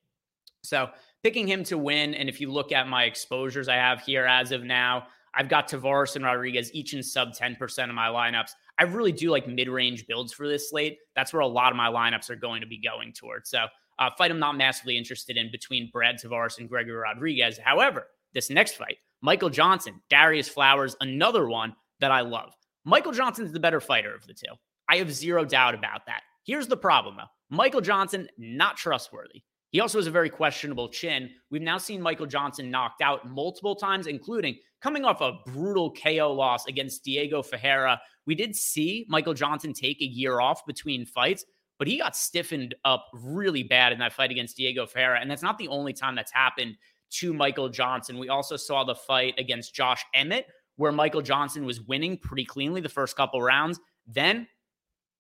So 0.63 0.91
picking 1.23 1.47
him 1.47 1.65
to 1.65 1.79
win, 1.79 2.13
and 2.13 2.29
if 2.29 2.43
you 2.43 2.53
look 2.53 2.73
at 2.73 2.89
my 2.89 3.05
exposures 3.05 3.69
I 3.69 3.77
have 3.77 4.03
here 4.03 4.27
as 4.27 4.53
of 4.53 4.65
now, 4.65 5.07
I've 5.35 5.49
got 5.49 5.69
Tavares 5.69 6.17
and 6.17 6.25
Rodrigues 6.25 6.73
each 6.75 6.95
in 6.95 7.03
sub 7.03 7.31
10% 7.31 7.89
of 7.89 7.95
my 7.95 8.09
lineups. 8.09 8.51
I 8.79 8.85
really 8.85 9.13
do 9.13 9.31
like 9.31 9.47
mid 9.47 9.69
range 9.69 10.07
builds 10.07 10.33
for 10.33 10.49
this 10.49 10.71
slate. 10.71 10.99
That's 11.15 11.33
where 11.33 11.41
a 11.41 11.47
lot 11.47 11.73
of 11.73 11.77
my 11.77 11.89
lineups 11.89 12.31
are 12.31 12.37
going 12.37 12.61
to 12.61 12.67
be 12.67 12.81
going 12.81 13.13
towards. 13.13 13.51
So, 13.51 13.67
uh, 13.99 14.11
fight 14.17 14.31
I'm 14.31 14.39
not 14.39 14.57
massively 14.57 14.97
interested 14.97 15.37
in 15.37 15.51
between 15.53 15.91
Brad 15.93 16.17
Tavares 16.17 16.59
and 16.59 16.69
Gregory 16.69 16.97
Rodrigues. 16.97 17.59
However, 17.63 18.07
this 18.33 18.49
next 18.49 18.75
fight, 18.75 18.97
Michael 19.21 19.51
Johnson, 19.51 20.01
Darrius 20.09 20.49
Flowers, 20.49 20.97
another 21.01 21.49
one 21.49 21.75
that 22.01 22.11
I 22.11 22.23
love. 22.23 22.53
Michael 22.85 23.13
Johnson's 23.13 23.53
the 23.53 23.61
better 23.61 23.81
fighter 23.81 24.15
of 24.15 24.27
the 24.27 24.33
two. 24.33 24.55
I 24.89 24.97
have 24.97 25.13
zero 25.13 25.45
doubt 25.45 25.75
about 25.75 26.07
that. 26.07 26.23
Here's 26.45 26.67
the 26.67 26.77
problem 26.77 27.17
though 27.17 27.57
Michael 27.57 27.81
Johnson, 27.81 28.29
not 28.39 28.77
trustworthy. 28.77 29.43
He 29.71 29.81
also 29.81 29.99
has 29.99 30.07
a 30.07 30.11
very 30.11 30.31
questionable 30.31 30.89
chin. 30.89 31.31
We've 31.51 31.63
now 31.63 31.79
seen 31.79 32.03
Michael 32.03 32.27
Johnson 32.27 32.71
knocked 32.71 33.03
out 33.03 33.29
multiple 33.29 33.77
times, 33.77 34.07
including 34.07 34.57
coming 34.83 35.05
off 35.05 35.21
a 35.21 35.39
brutal 35.47 35.93
KO 35.93 36.33
loss 36.33 36.67
against 36.67 37.05
Diego 37.05 37.43
Ferreira. 37.43 38.01
We 38.27 38.35
did 38.35 38.57
see 38.57 39.07
Michael 39.09 39.35
Johnson 39.35 39.73
take 39.73 40.01
a 40.01 40.07
year 40.07 40.41
off 40.41 40.67
between 40.67 41.07
fights, 41.07 41.45
but 41.79 41.87
he 41.87 41.99
got 41.99 42.17
stiffened 42.17 42.75
up 42.85 43.07
really 43.13 43.63
bad 43.63 43.93
in 43.93 43.99
that 44.01 44.13
fight 44.13 44.31
against 44.31 44.57
Diego 44.57 44.87
Ferreira. 44.87 45.21
And 45.21 45.31
that's 45.31 45.43
not 45.43 45.57
the 45.57 45.69
only 45.69 45.93
time 45.93 46.17
that's 46.17 46.33
happened 46.33 46.77
to 47.11 47.33
Michael 47.33 47.69
Johnson. 47.69 48.19
We 48.19 48.29
also 48.29 48.57
saw 48.57 48.85
the 48.85 48.95
fight 48.95 49.35
against 49.39 49.75
Josh 49.75 50.05
Emmett, 50.15 50.47
where 50.77 50.93
Michael 50.93 51.23
Johnson 51.23 51.65
was 51.65 51.81
winning 51.81 52.17
pretty 52.19 52.45
cleanly 52.45 52.81
the 52.81 52.89
first 52.89 53.17
couple 53.17 53.41
rounds. 53.41 53.79
Then, 54.07 54.49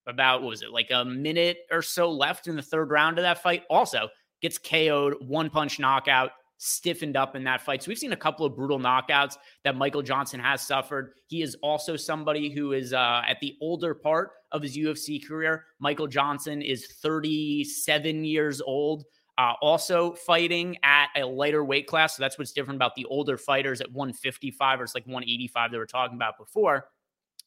about 0.06 0.42
what 0.42 0.50
was 0.50 0.62
it, 0.62 0.70
like 0.70 0.90
a 0.90 1.04
minute 1.04 1.58
or 1.70 1.82
so 1.82 2.10
left 2.10 2.48
in 2.48 2.56
the 2.56 2.62
third 2.62 2.90
round 2.90 3.18
of 3.18 3.22
that 3.22 3.42
fight, 3.42 3.64
also 3.70 4.08
gets 4.42 4.58
KO'd, 4.58 5.14
one 5.20 5.50
punch 5.50 5.78
knockout, 5.78 6.32
stiffened 6.62 7.16
up 7.16 7.34
in 7.34 7.44
that 7.44 7.62
fight. 7.62 7.82
So 7.82 7.88
we've 7.88 7.98
seen 7.98 8.12
a 8.12 8.16
couple 8.16 8.44
of 8.44 8.54
brutal 8.54 8.78
knockouts 8.78 9.36
that 9.64 9.76
Michael 9.76 10.02
Johnson 10.02 10.38
has 10.40 10.60
suffered. 10.60 11.14
He 11.26 11.42
is 11.42 11.56
also 11.62 11.96
somebody 11.96 12.50
who 12.50 12.72
is 12.72 12.92
uh, 12.92 13.22
at 13.26 13.40
the 13.40 13.56
older 13.62 13.94
part 13.94 14.32
of 14.52 14.62
his 14.62 14.76
UFC 14.76 15.26
career. 15.26 15.64
Michael 15.78 16.06
Johnson 16.06 16.60
is 16.60 16.86
37 17.02 18.24
years 18.24 18.60
old. 18.60 19.04
Uh, 19.38 19.54
also 19.62 20.12
fighting 20.12 20.76
at 20.82 21.06
a 21.16 21.24
lighter 21.24 21.64
weight 21.64 21.86
class. 21.86 22.14
So 22.14 22.22
that's 22.22 22.38
what's 22.38 22.52
different 22.52 22.76
about 22.76 22.94
the 22.94 23.06
older 23.06 23.38
fighters 23.38 23.80
at 23.80 23.90
155 23.90 24.78
versus 24.78 24.94
like 24.94 25.06
185 25.06 25.70
that 25.70 25.76
we 25.78 25.82
are 25.82 25.86
talking 25.86 26.16
about 26.16 26.36
before. 26.36 26.88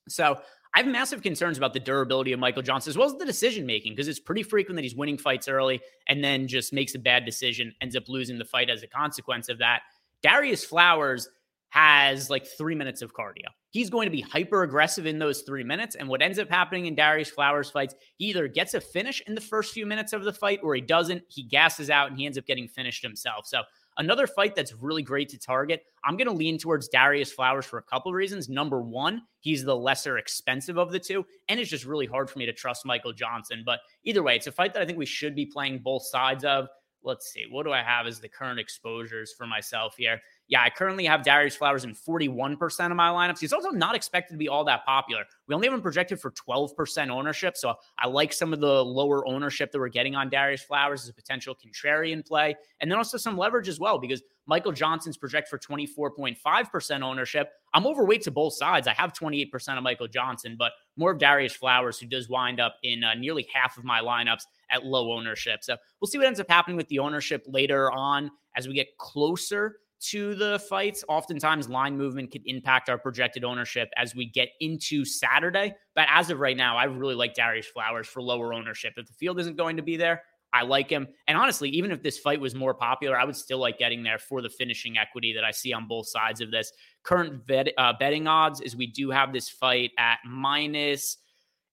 So 0.10 0.42
I 0.74 0.80
have 0.80 0.88
massive 0.88 1.22
concerns 1.22 1.58
about 1.58 1.74
the 1.74 1.80
durability 1.80 2.34
of 2.34 2.40
Michael 2.40 2.64
Johnson 2.64 2.90
as 2.90 2.98
well 2.98 3.08
as 3.08 3.16
the 3.16 3.26
decision 3.26 3.66
making 3.66 3.94
because 3.94 4.08
it's 4.08 4.20
pretty 4.20 4.42
frequent 4.42 4.76
that 4.78 4.84
he's 4.84 4.96
winning 4.96 5.18
fights 5.18 5.48
early 5.48 5.82
and 6.08 6.24
then 6.24 6.48
just 6.48 6.74
makes 6.74 6.96
a 6.96 7.00
bad 7.00 7.26
decision, 7.26 7.74
ends 7.82 7.96
up 7.96 8.10
losing 8.10 8.40
the 8.40 8.46
fight 8.46 8.70
as 8.70 8.82
a 8.82 8.88
consequence 8.88 9.50
of 9.50 9.60
that. 9.60 9.82
Darrius 10.24 10.66
Flowers 10.66 11.30
has 11.70 12.30
like 12.30 12.46
three 12.46 12.76
minutes 12.76 13.02
of 13.02 13.14
cardio. 13.14 13.48
He's 13.72 13.90
going 13.90 14.06
to 14.06 14.12
be 14.12 14.22
hyper 14.22 14.62
aggressive 14.62 15.08
in 15.08 15.18
those 15.18 15.42
three 15.42 15.64
minutes. 15.64 15.96
And 15.96 16.08
what 16.08 16.22
ends 16.22 16.38
up 16.38 16.50
happening 16.50 16.86
in 16.86 16.94
Darrius 16.94 17.32
Flowers 17.32 17.72
fights, 17.72 17.96
he 18.18 18.26
either 18.26 18.48
gets 18.48 18.76
a 18.76 18.82
finish 18.82 19.22
in 19.26 19.34
the 19.34 19.42
first 19.42 19.74
few 19.74 19.88
minutes 19.88 20.14
of 20.14 20.24
the 20.24 20.34
fight 20.34 20.60
or 20.62 20.76
he 20.76 20.82
doesn't. 20.82 21.24
He 21.28 21.42
gasses 21.42 21.90
out 21.90 22.10
and 22.10 22.18
he 22.20 22.28
ends 22.28 22.38
up 22.38 22.46
getting 22.46 22.68
finished 22.68 23.04
himself. 23.04 23.48
So 23.48 23.64
Another 23.98 24.28
fight 24.28 24.56
that's 24.56 24.74
really 24.74 25.04
great 25.04 25.30
to 25.30 25.38
target, 25.38 25.84
I'm 26.04 26.18
going 26.18 26.28
to 26.28 26.34
lean 26.34 26.58
towards 26.58 26.88
Darrius 26.88 27.32
Flowers 27.32 27.66
for 27.66 27.78
a 27.78 27.84
couple 27.84 28.10
of 28.10 28.16
reasons. 28.16 28.50
Number 28.50 28.82
one, 28.82 29.22
he's 29.40 29.64
the 29.64 29.76
lesser 29.76 30.18
expensive 30.18 30.78
of 30.78 30.92
the 30.92 31.00
two, 31.00 31.26
and 31.48 31.60
it's 31.60 31.70
just 31.70 31.86
really 31.86 32.08
hard 32.08 32.30
for 32.30 32.40
me 32.40 32.46
to 32.46 32.54
trust 32.54 32.86
Michael 32.86 33.14
Johnson. 33.14 33.64
But 33.66 33.80
either 34.04 34.24
way, 34.24 34.36
it's 34.36 34.48
a 34.48 34.52
fight 34.52 34.74
that 34.74 34.82
I 34.82 34.86
think 34.86 34.98
we 34.98 35.06
should 35.06 35.36
be 35.36 35.46
playing 35.46 35.80
both 35.80 36.06
sides 36.06 36.44
of. 36.44 36.68
Let's 37.04 37.32
see, 37.32 37.46
what 37.50 37.66
do 37.66 37.74
I 37.74 37.84
have 37.84 38.08
as 38.08 38.20
the 38.20 38.30
current 38.30 38.60
exposures 38.60 39.34
for 39.34 39.46
myself 39.46 39.96
here? 39.98 40.22
Yeah, 40.50 40.62
I 40.62 40.70
currently 40.70 41.06
have 41.06 41.24
Darrius 41.24 41.56
Flowers 41.56 41.86
in 41.86 41.96
41% 41.96 42.92
of 42.92 42.98
my 42.98 43.10
lineups. 43.10 43.40
He's 43.40 43.54
also 43.54 43.70
not 43.70 43.96
expected 43.96 44.34
to 44.34 44.38
be 44.38 44.50
all 44.50 44.66
that 44.66 44.86
popular. 44.86 45.24
We 45.48 45.56
only 45.56 45.68
have 45.68 45.74
him 45.74 45.82
projected 45.82 46.20
for 46.20 46.32
12% 46.32 47.10
ownership. 47.10 47.56
So 47.56 47.76
I 47.98 48.08
like 48.08 48.34
some 48.34 48.52
of 48.52 48.60
the 48.60 48.84
lower 48.84 49.26
ownership 49.28 49.72
that 49.72 49.80
we're 49.80 49.88
getting 49.88 50.16
on 50.16 50.30
Darrius 50.30 50.62
Flowers 50.62 51.04
as 51.04 51.10
a 51.10 51.14
potential 51.14 51.56
contrarian 51.56 52.26
play. 52.28 52.56
And 52.82 52.92
then 52.92 52.98
also 52.98 53.18
some 53.18 53.38
leverage 53.38 53.70
as 53.70 53.80
well, 53.80 53.98
because 53.98 54.22
Michael 54.46 54.74
Johnson's 54.74 55.18
project 55.18 55.48
for 55.48 55.58
24.5% 55.58 57.02
ownership. 57.02 57.52
I'm 57.74 57.88
overweight 57.88 58.24
to 58.24 58.32
both 58.32 58.54
sides. 58.54 58.88
I 58.88 58.94
have 58.94 59.14
28% 59.14 59.78
of 59.78 59.84
Michael 59.84 60.08
Johnson, 60.08 60.56
but 60.60 60.74
more 60.98 61.12
of 61.12 61.20
Darrius 61.20 61.56
Flowers, 61.56 61.98
who 61.98 62.06
does 62.06 62.30
wind 62.30 62.60
up 62.60 62.76
in 62.84 63.04
uh, 63.04 63.14
nearly 63.14 63.48
half 63.54 63.78
of 63.78 63.84
my 63.84 64.02
lineups 64.02 64.44
at 64.70 64.86
low 64.86 65.14
ownership. 65.14 65.64
So 65.64 65.78
we'll 66.00 66.10
see 66.10 66.18
what 66.18 66.28
ends 66.28 66.40
up 66.40 66.50
happening 66.50 66.78
with 66.78 66.90
the 66.90 67.00
ownership 67.00 67.46
later 67.48 67.92
on 67.92 68.30
as 68.56 68.68
we 68.68 68.74
get 68.74 68.98
closer 68.98 69.78
to 70.10 70.36
the 70.36 70.60
fights. 70.70 71.04
Oftentimes, 71.08 71.70
line 71.70 71.98
movement 71.98 72.32
could 72.32 72.44
impact 72.46 72.90
our 72.90 72.98
projected 72.98 73.44
ownership 73.44 73.90
as 73.98 74.16
we 74.16 74.26
get 74.26 74.50
into 74.60 75.06
Saturday. 75.06 75.76
But 75.96 76.08
as 76.10 76.30
of 76.30 76.40
right 76.40 76.58
now, 76.58 76.78
I 76.78 76.86
really 76.86 77.16
like 77.16 77.34
Darrius 77.34 77.68
Flowers 77.68 78.08
for 78.08 78.22
lower 78.22 78.54
ownership. 78.54 78.94
If 78.98 79.08
the 79.08 79.14
field 79.14 79.40
isn't 79.40 79.58
going 79.58 79.78
to 79.78 79.84
be 79.84 79.98
there, 79.98 80.24
I 80.54 80.62
like 80.62 80.90
him. 80.90 81.08
And 81.28 81.38
honestly, 81.38 81.70
even 81.70 81.92
if 81.92 82.04
this 82.04 82.20
fight 82.20 82.40
was 82.40 82.54
more 82.54 82.76
popular, 82.76 83.20
I 83.20 83.26
would 83.26 83.36
still 83.36 83.58
like 83.58 83.80
getting 83.80 84.04
there 84.04 84.20
for 84.20 84.42
the 84.42 84.50
finishing 84.50 84.98
equity 84.98 85.34
that 85.34 85.44
I 85.44 85.52
see 85.52 85.74
on 85.74 85.88
both 85.88 86.08
sides 86.08 86.42
of 86.42 86.52
this. 86.52 86.72
Current 87.02 87.48
bet, 87.48 87.70
uh, 87.78 87.94
betting 88.00 88.28
odds 88.28 88.62
is 88.62 88.76
we 88.76 88.88
do 88.88 89.10
have 89.10 89.34
this 89.34 89.50
fight 89.50 89.92
at 89.98 90.20
minus 90.26 91.18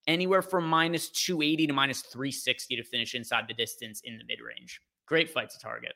anywhere 0.07 0.41
from 0.41 0.67
minus 0.67 1.09
280 1.09 1.67
to 1.67 1.73
minus 1.73 2.01
360 2.01 2.75
to 2.75 2.83
finish 2.83 3.13
inside 3.13 3.45
the 3.47 3.53
distance 3.53 4.01
in 4.03 4.17
the 4.17 4.23
mid 4.25 4.39
range. 4.41 4.81
Great 5.05 5.29
fight 5.29 5.51
to 5.51 5.59
target. 5.59 5.93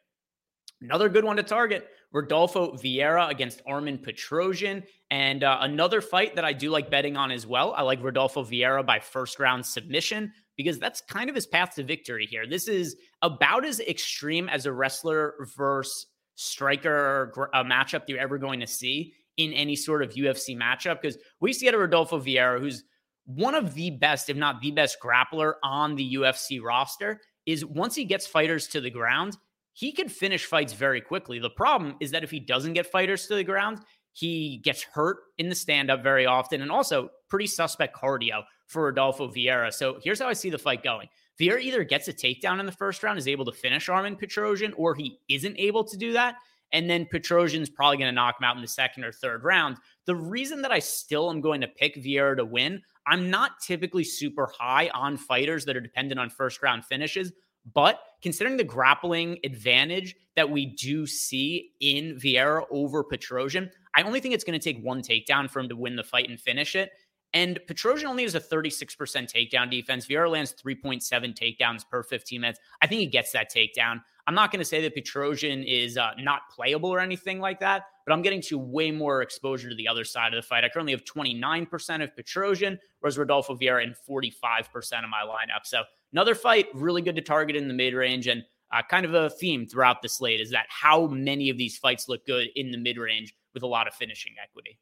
Another 0.82 1.10
good 1.10 1.24
one 1.24 1.38
to 1.38 1.44
target 1.44 1.88
Rodolfo 2.12 2.74
Vieira 2.78 3.30
against 3.30 3.62
Armin 3.66 3.98
Petrosyan. 3.98 4.84
And 5.12 5.44
uh, 5.44 5.60
another 5.62 6.02
fight 6.02 6.36
that 6.36 6.46
I 6.46 6.54
do 6.54 6.70
like 6.70 6.90
betting 6.90 7.18
on 7.18 7.32
as 7.32 7.46
well. 7.46 7.74
I 7.76 7.82
like 7.82 8.04
Rodolfo 8.04 8.44
Vieira 8.44 8.86
by 8.86 9.00
first 9.00 9.40
round 9.40 9.66
submission 9.66 10.32
because 10.58 10.80
that's 10.80 11.02
kind 11.02 11.30
of 11.30 11.36
his 11.36 11.46
path 11.46 11.76
to 11.76 11.84
victory 11.84 12.26
here. 12.26 12.48
This 12.48 12.68
is 12.68 12.96
about 13.22 13.66
as 13.66 13.80
extreme 13.82 14.48
as 14.50 14.66
a 14.66 14.72
wrestler 14.72 15.36
versus 15.56 16.08
striker 16.36 17.32
a 17.54 17.64
matchup 17.64 18.04
you're 18.08 18.20
ever 18.20 18.38
going 18.38 18.60
to 18.60 18.68
see 18.68 19.14
in 19.38 19.54
any 19.54 19.76
sort 19.76 20.04
of 20.04 20.14
UFC 20.14 20.56
matchup 20.56 21.02
because 21.02 21.18
we 21.40 21.54
see 21.54 21.66
get 21.66 21.74
a 21.74 21.78
Rodolfo 21.78 22.20
Vieira, 22.20 22.60
who's 22.60 22.84
one 23.26 23.56
of 23.56 23.74
the 23.74 23.90
best, 23.90 24.30
if 24.30 24.38
not 24.38 24.62
the 24.62 24.72
best 24.72 24.98
grappler 25.02 25.54
on 25.64 25.96
the 25.96 26.16
UFC 26.16 26.62
roster, 26.62 27.20
is 27.46 27.66
once 27.66 27.96
he 27.96 28.06
gets 28.06 28.28
fighters 28.28 28.68
to 28.68 28.82
the 28.82 28.90
ground, 28.90 29.38
he 29.76 29.92
can 29.92 30.08
finish 30.08 30.46
fights 30.46 30.72
very 30.72 31.02
quickly. 31.02 31.38
The 31.38 31.50
problem 31.50 31.98
is 32.00 32.12
that 32.12 32.24
if 32.24 32.32
he 32.32 32.40
doesn't 32.40 32.74
get 32.74 32.88
fighters 32.88 33.28
to 33.28 33.36
the 33.36 33.44
ground, 33.44 33.80
he 34.14 34.62
gets 34.64 34.82
hurt 34.82 35.18
in 35.38 35.50
the 35.50 35.56
stand 35.56 35.92
up 35.92 36.02
very 36.02 36.26
often 36.26 36.62
and 36.62 36.72
also 36.72 37.10
pretty 37.30 37.48
suspect 37.48 37.96
cardio 37.96 38.44
for 38.68 38.86
Rodolfo 38.86 39.28
Vieira. 39.28 39.74
So 39.74 40.00
here's 40.02 40.20
how 40.20 40.30
I 40.30 40.34
see 40.34 40.50
the 40.50 40.58
fight 40.58 40.82
going. 40.82 41.10
Vieira 41.40 41.62
either 41.62 41.84
gets 41.84 42.08
a 42.08 42.14
takedown 42.14 42.62
in 42.62 42.66
the 42.66 42.72
first 42.72 43.04
round, 43.04 43.20
is 43.20 43.28
able 43.28 43.44
to 43.44 43.52
finish 43.52 43.90
Armin 43.90 44.16
Petrosyan, 44.16 44.74
or 44.78 44.96
he 44.96 45.20
isn't 45.30 45.60
able 45.60 45.84
to 45.84 45.98
do 45.98 46.14
that. 46.14 46.36
And 46.72 46.90
then 46.90 47.06
Petrosyan's 47.14 47.70
probably 47.70 47.98
going 47.98 48.10
to 48.10 48.16
knock 48.16 48.36
him 48.40 48.46
out 48.46 48.56
in 48.56 48.62
the 48.62 48.68
second 48.70 49.04
or 49.04 49.12
third 49.12 49.44
round. 49.44 49.76
The 50.06 50.16
reason 50.16 50.62
that 50.62 50.72
I 50.72 50.80
still 50.80 51.30
am 51.30 51.42
going 51.42 51.60
to 51.62 51.68
pick 51.68 51.98
Vieira 51.98 52.38
to 52.38 52.46
win, 52.46 52.82
I'm 53.06 53.30
not 53.30 53.60
typically 53.62 54.06
super 54.06 54.50
high 54.58 54.90
on 54.94 55.18
fighters 55.18 55.66
that 55.66 55.76
are 55.76 55.82
dependent 55.82 56.20
on 56.20 56.30
first 56.30 56.64
round 56.64 56.86
finishes. 56.86 57.34
But 57.74 58.00
considering 58.22 58.58
the 58.58 58.64
grappling 58.64 59.40
advantage 59.44 60.16
that 60.36 60.50
we 60.50 60.66
do 60.66 61.08
see 61.08 61.72
in 61.80 62.16
Vieira 62.16 62.64
over 62.70 63.04
Petrosyan, 63.04 63.70
I 63.96 64.04
only 64.04 64.20
think 64.20 64.34
it's 64.34 64.44
going 64.44 64.60
to 64.60 64.64
take 64.64 64.84
one 64.84 65.02
takedown 65.02 65.50
for 65.50 65.60
him 65.60 65.70
to 65.70 65.76
win 65.76 65.96
the 65.96 66.04
fight 66.04 66.30
and 66.30 66.40
finish 66.40 66.76
it. 66.76 66.92
And 67.34 67.60
Petrosyan 67.68 68.06
only 68.06 68.24
has 68.24 68.36
a 68.36 68.40
36% 68.40 68.96
takedown 68.98 69.70
defense. 69.70 70.08
Vieira 70.08 70.30
lands 70.30 70.54
3.7 70.54 71.02
takedowns 71.36 71.88
per 71.88 72.04
15 72.04 72.40
minutes. 72.40 72.60
I 72.82 72.88
think 72.88 73.00
he 73.00 73.08
gets 73.08 73.32
that 73.32 73.52
takedown. 73.54 74.02
I'm 74.28 74.34
not 74.34 74.52
going 74.52 74.60
to 74.60 74.66
say 74.66 74.82
that 74.82 74.96
Petrosyan 74.96 75.64
is 75.68 75.98
uh, 75.98 76.12
not 76.18 76.50
playable 76.50 76.90
or 76.90 77.00
anything 77.00 77.40
like 77.40 77.60
that, 77.60 77.84
but 78.06 78.14
I'm 78.14 78.24
getting 78.24 78.42
to 78.44 78.58
way 78.58 78.90
more 78.92 79.22
exposure 79.22 79.70
to 79.70 79.76
the 79.76 79.88
other 79.88 80.04
side 80.04 80.34
of 80.34 80.42
the 80.42 80.48
fight. 80.48 80.64
I 80.64 80.70
currently 80.70 80.94
have 80.94 81.06
29% 81.06 82.04
of 82.04 82.16
Petrosyan, 82.16 82.78
whereas 83.00 83.18
Rodolfo 83.18 83.56
Vieira 83.56 83.84
in 83.84 83.94
45% 84.10 85.04
of 85.04 85.10
my 85.10 85.22
lineup. 85.22 85.66
So 85.66 85.84
another 86.12 86.34
fight, 86.34 86.68
really 86.74 87.04
good 87.04 87.16
to 87.18 87.22
target 87.22 87.56
in 87.56 87.68
the 87.68 87.74
mid 87.74 87.94
range. 87.94 88.28
And 88.28 88.44
uh, 88.74 88.82
kind 88.90 89.06
of 89.06 89.14
a 89.14 89.30
theme 89.30 89.68
throughout 89.68 90.02
the 90.02 90.10
slate 90.10 90.42
is 90.42 90.50
that 90.52 90.66
how 90.70 91.06
many 91.08 91.50
of 91.50 91.58
these 91.58 91.78
fights 91.78 92.10
look 92.10 92.26
good 92.26 92.48
in 92.56 92.72
the 92.72 92.78
mid 92.78 92.98
range 92.98 93.36
with 93.54 93.62
a 93.62 93.68
lot 93.68 93.88
of 93.88 93.94
finishing 93.94 94.34
equity. 94.44 94.80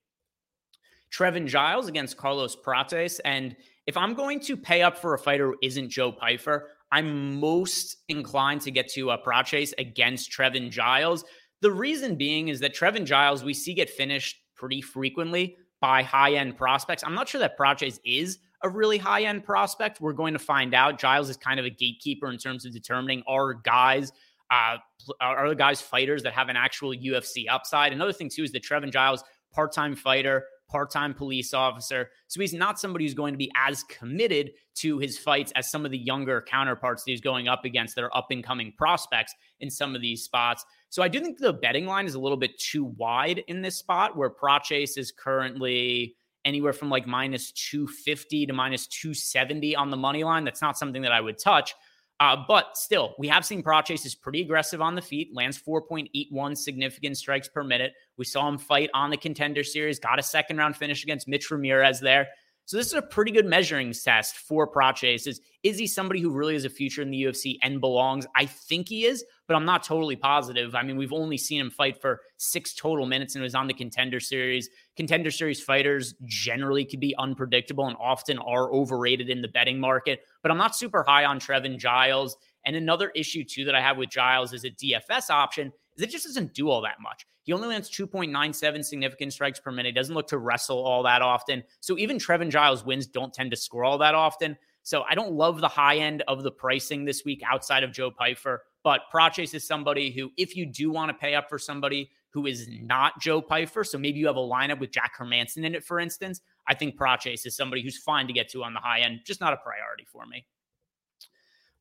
Trevin 1.14 1.46
Giles 1.46 1.88
against 1.88 2.18
Carlos 2.18 2.56
Prates. 2.56 3.20
And 3.20 3.56
if 3.86 3.96
I'm 3.96 4.14
going 4.14 4.40
to 4.42 4.58
pay 4.58 4.82
up 4.82 4.98
for 4.98 5.14
a 5.14 5.20
fighter 5.20 5.48
who 5.48 5.58
isn't 5.62 5.90
Joe 5.90 6.12
Pyfer, 6.12 6.70
I'm 6.94 7.40
most 7.40 8.04
inclined 8.08 8.62
to 8.62 8.72
get 8.72 8.88
to 8.90 9.10
a 9.10 9.18
Prates 9.18 9.74
against 9.80 10.32
Trevin 10.32 10.70
Giles. 10.70 11.26
The 11.62 11.72
reason 11.72 12.16
being 12.16 12.50
is 12.50 12.60
that 12.60 12.76
Trevin 12.76 13.04
Giles, 13.04 13.44
we 13.44 13.56
see 13.56 13.74
get 13.74 13.90
finished 13.90 14.38
pretty 14.56 14.80
frequently 14.80 15.58
by 15.82 16.04
high 16.04 16.36
end 16.36 16.56
prospects. 16.56 17.04
I'm 17.04 17.16
not 17.16 17.28
sure 17.28 17.40
that 17.40 17.58
Prates 17.58 18.00
is 18.06 18.38
a 18.62 18.70
really 18.70 19.00
high 19.00 19.24
end 19.24 19.44
prospect. 19.44 20.02
We're 20.02 20.14
going 20.14 20.34
to 20.34 20.40
find 20.40 20.76
out. 20.76 21.00
Giles 21.00 21.32
is 21.32 21.38
kind 21.38 21.60
of 21.60 21.66
a 21.66 21.72
gatekeeper 21.72 22.30
in 22.30 22.38
terms 22.38 22.64
of 22.64 22.74
determining 22.74 23.24
are 23.28 23.56
guys. 23.56 24.12
Uh, 24.52 24.78
are 25.20 25.50
the 25.50 25.56
guys 25.56 25.82
fighters 25.82 26.22
that 26.22 26.34
have 26.34 26.50
an 26.50 26.56
actual 26.56 26.94
UFC 26.94 27.46
upside? 27.50 27.92
Another 27.92 28.14
thing 28.14 28.30
too 28.30 28.44
is 28.44 28.52
that 28.52 28.64
Trevin 28.64 28.92
Giles, 28.92 29.24
part-time 29.52 29.96
fighter, 29.96 30.46
part-time 30.74 31.14
police 31.14 31.54
officer. 31.54 32.10
So 32.28 32.42
he's 32.42 32.52
not 32.52 32.80
somebody 32.80 33.06
who's 33.06 33.14
going 33.14 33.36
to 33.36 33.38
be 33.38 33.52
as 33.56 33.84
committed 33.84 34.52
to 34.78 34.98
his 34.98 35.20
fights 35.20 35.54
as 35.56 35.70
some 35.70 35.86
of 35.86 35.92
the 35.92 36.00
younger 36.00 36.42
counterparts 36.42 37.04
that 37.04 37.12
he's 37.12 37.22
going 37.22 37.48
up 37.48 37.64
against 37.64 37.94
that 37.96 38.04
are 38.04 38.18
up 38.18 38.32
and 38.32 38.44
coming 38.44 38.74
prospects 38.76 39.36
in 39.60 39.70
some 39.70 39.96
of 39.96 40.02
these 40.02 40.24
spots. 40.24 40.66
So 40.90 41.04
I 41.04 41.10
do 41.10 41.20
think 41.20 41.38
the 41.38 41.54
betting 41.54 41.86
line 41.86 42.08
is 42.08 42.16
a 42.16 42.20
little 42.20 42.40
bit 42.40 42.58
too 42.58 42.86
wide 42.86 43.44
in 43.48 43.62
this 43.62 43.78
spot 43.78 44.18
where 44.18 44.32
Prates 44.32 44.98
is 44.98 45.12
currently 45.12 46.16
anywhere 46.44 46.74
from 46.74 46.90
like 46.90 47.06
minus 47.06 47.52
250 47.52 48.48
to 48.48 48.54
minus 48.54 48.88
270 48.88 49.76
on 49.76 49.92
the 49.92 49.98
money 49.98 50.24
line. 50.24 50.44
That's 50.44 50.62
not 50.62 50.76
something 50.76 51.04
that 51.04 51.12
I 51.12 51.22
would 51.22 51.38
touch. 51.38 51.76
Uh, 52.20 52.38
but 52.48 52.78
still, 52.78 53.16
we 53.18 53.28
have 53.28 53.46
seen 53.46 53.62
Prates 53.62 54.06
is 54.06 54.16
pretty 54.16 54.42
aggressive 54.42 54.82
on 54.82 54.96
the 54.96 55.02
feet, 55.02 55.32
lands 55.34 55.62
4.81 55.62 56.58
significant 56.58 57.18
strikes 57.18 57.50
per 57.50 57.64
minute. 57.64 57.94
We 58.18 58.26
saw 58.26 58.48
him 58.48 58.58
fight 58.58 58.90
on 58.94 59.10
the 59.10 59.18
contender 59.18 59.64
series, 59.64 60.00
got 60.00 60.20
a 60.20 60.24
second 60.24 60.58
round 60.58 60.78
finish 60.78 61.04
against 61.04 61.28
Mitch 61.28 61.50
Ramirez 61.52 62.00
there. 62.00 62.28
So 62.66 62.78
this 62.78 62.88
is 62.88 62.94
a 62.94 63.02
pretty 63.02 63.32
good 63.32 63.46
measuring 63.46 63.92
test 63.92 64.38
for 64.38 64.66
Prates. 64.66 65.28
Is 65.28 65.42
is 65.64 65.78
he 65.78 65.86
somebody 65.86 66.22
who 66.22 66.30
really 66.30 66.54
has 66.54 66.64
a 66.64 66.70
future 66.70 67.02
in 67.02 67.12
the 67.12 67.24
UFC 67.24 67.58
and 67.62 67.82
belongs? 67.82 68.26
I 68.36 68.46
think 68.46 68.88
he 68.88 69.06
is, 69.06 69.26
but 69.48 69.56
I'm 69.56 69.66
not 69.66 69.84
totally 69.84 70.16
positive. 70.16 70.74
I 70.74 70.84
mean, 70.84 70.96
we've 70.96 71.12
only 71.12 71.38
seen 71.38 71.60
him 71.60 71.70
fight 71.70 72.00
for 72.00 72.22
six 72.38 72.74
total 72.74 73.06
minutes 73.06 73.36
and 73.36 73.42
it 73.42 73.46
was 73.46 73.56
on 73.56 73.68
the 73.68 73.74
contender 73.74 74.22
series. 74.22 74.70
Contender 74.96 75.30
series 75.30 75.62
fighters 75.62 76.16
generally 76.26 76.86
can 76.86 77.02
be 77.02 77.14
unpredictable 77.18 77.88
and 77.88 77.98
often 78.00 78.38
are 78.40 78.72
overrated 78.72 79.30
in 79.30 79.42
the 79.42 79.48
betting 79.50 79.80
market. 79.80 80.22
But 80.44 80.52
I'm 80.52 80.58
not 80.58 80.76
super 80.76 81.04
high 81.04 81.26
on 81.26 81.40
Trevin 81.40 81.80
Giles. 81.80 82.38
And 82.66 82.76
another 82.76 83.10
issue 83.16 83.44
too 83.44 83.66
that 83.66 83.76
I 83.76 83.82
have 83.82 83.98
with 83.98 84.10
Giles 84.10 84.54
is 84.54 84.66
a 84.66 84.70
DFS 84.70 85.32
option 85.32 85.72
is 85.98 86.04
it 86.04 86.10
just 86.10 86.26
doesn't 86.26 86.54
do 86.54 86.70
all 86.70 86.82
that 86.82 87.02
much. 87.02 87.26
He 87.44 87.54
only 87.54 87.68
lands 87.68 87.90
2.97 87.90 88.86
significant 88.86 89.34
strikes 89.34 89.60
per 89.60 89.72
minute. 89.72 89.96
Doesn't 89.96 90.16
look 90.16 90.28
to 90.28 90.38
wrestle 90.38 90.84
all 90.84 91.04
that 91.04 91.22
often. 91.22 91.64
So 91.82 91.98
even 91.98 92.18
Trevin 92.18 92.50
Giles 92.50 92.86
wins 92.86 93.06
don't 93.08 93.34
tend 93.34 93.52
to 93.52 93.58
score 93.58 93.84
all 93.84 93.98
that 93.98 94.16
often. 94.16 94.58
So 94.84 95.04
I 95.10 95.16
don't 95.16 95.34
love 95.34 95.62
the 95.62 95.68
high 95.68 95.98
end 95.98 96.24
of 96.28 96.44
the 96.44 96.52
pricing 96.52 97.06
this 97.06 97.24
week 97.26 97.42
outside 97.50 97.84
of 97.84 97.92
Joe 97.92 98.12
Pyfer. 98.12 98.64
But 98.84 99.02
Prates 99.12 99.54
is 99.54 99.66
somebody 99.66 100.12
who, 100.12 100.32
if 100.38 100.56
you 100.56 100.66
do 100.66 100.92
want 100.92 101.10
to 101.10 101.14
pay 101.14 101.36
up 101.36 101.50
for 101.50 101.58
somebody 101.58 102.12
who 102.32 102.48
is 102.48 102.68
not 102.70 103.20
Joe 103.22 103.42
Pyfer, 103.42 103.84
so 103.84 103.98
maybe 103.98 104.20
you 104.20 104.28
have 104.28 104.36
a 104.36 104.40
lineup 104.40 104.80
with 104.80 104.92
Jack 104.92 105.14
Hermansson 105.18 105.64
in 105.64 105.76
it, 105.76 105.84
for 105.84 106.00
instance, 106.00 106.42
I 106.68 106.74
think 106.74 106.96
Prates 106.96 107.46
is 107.46 107.56
somebody 107.56 107.82
who's 107.82 107.98
fine 107.98 108.28
to 108.28 108.34
get 108.34 108.50
to 108.50 108.64
on 108.64 108.74
the 108.74 108.80
high 108.80 109.02
end, 109.02 109.22
just 109.26 109.42
not 109.42 109.54
a 109.54 109.58
priority 109.58 110.06
for 110.12 110.26
me. 110.26 110.46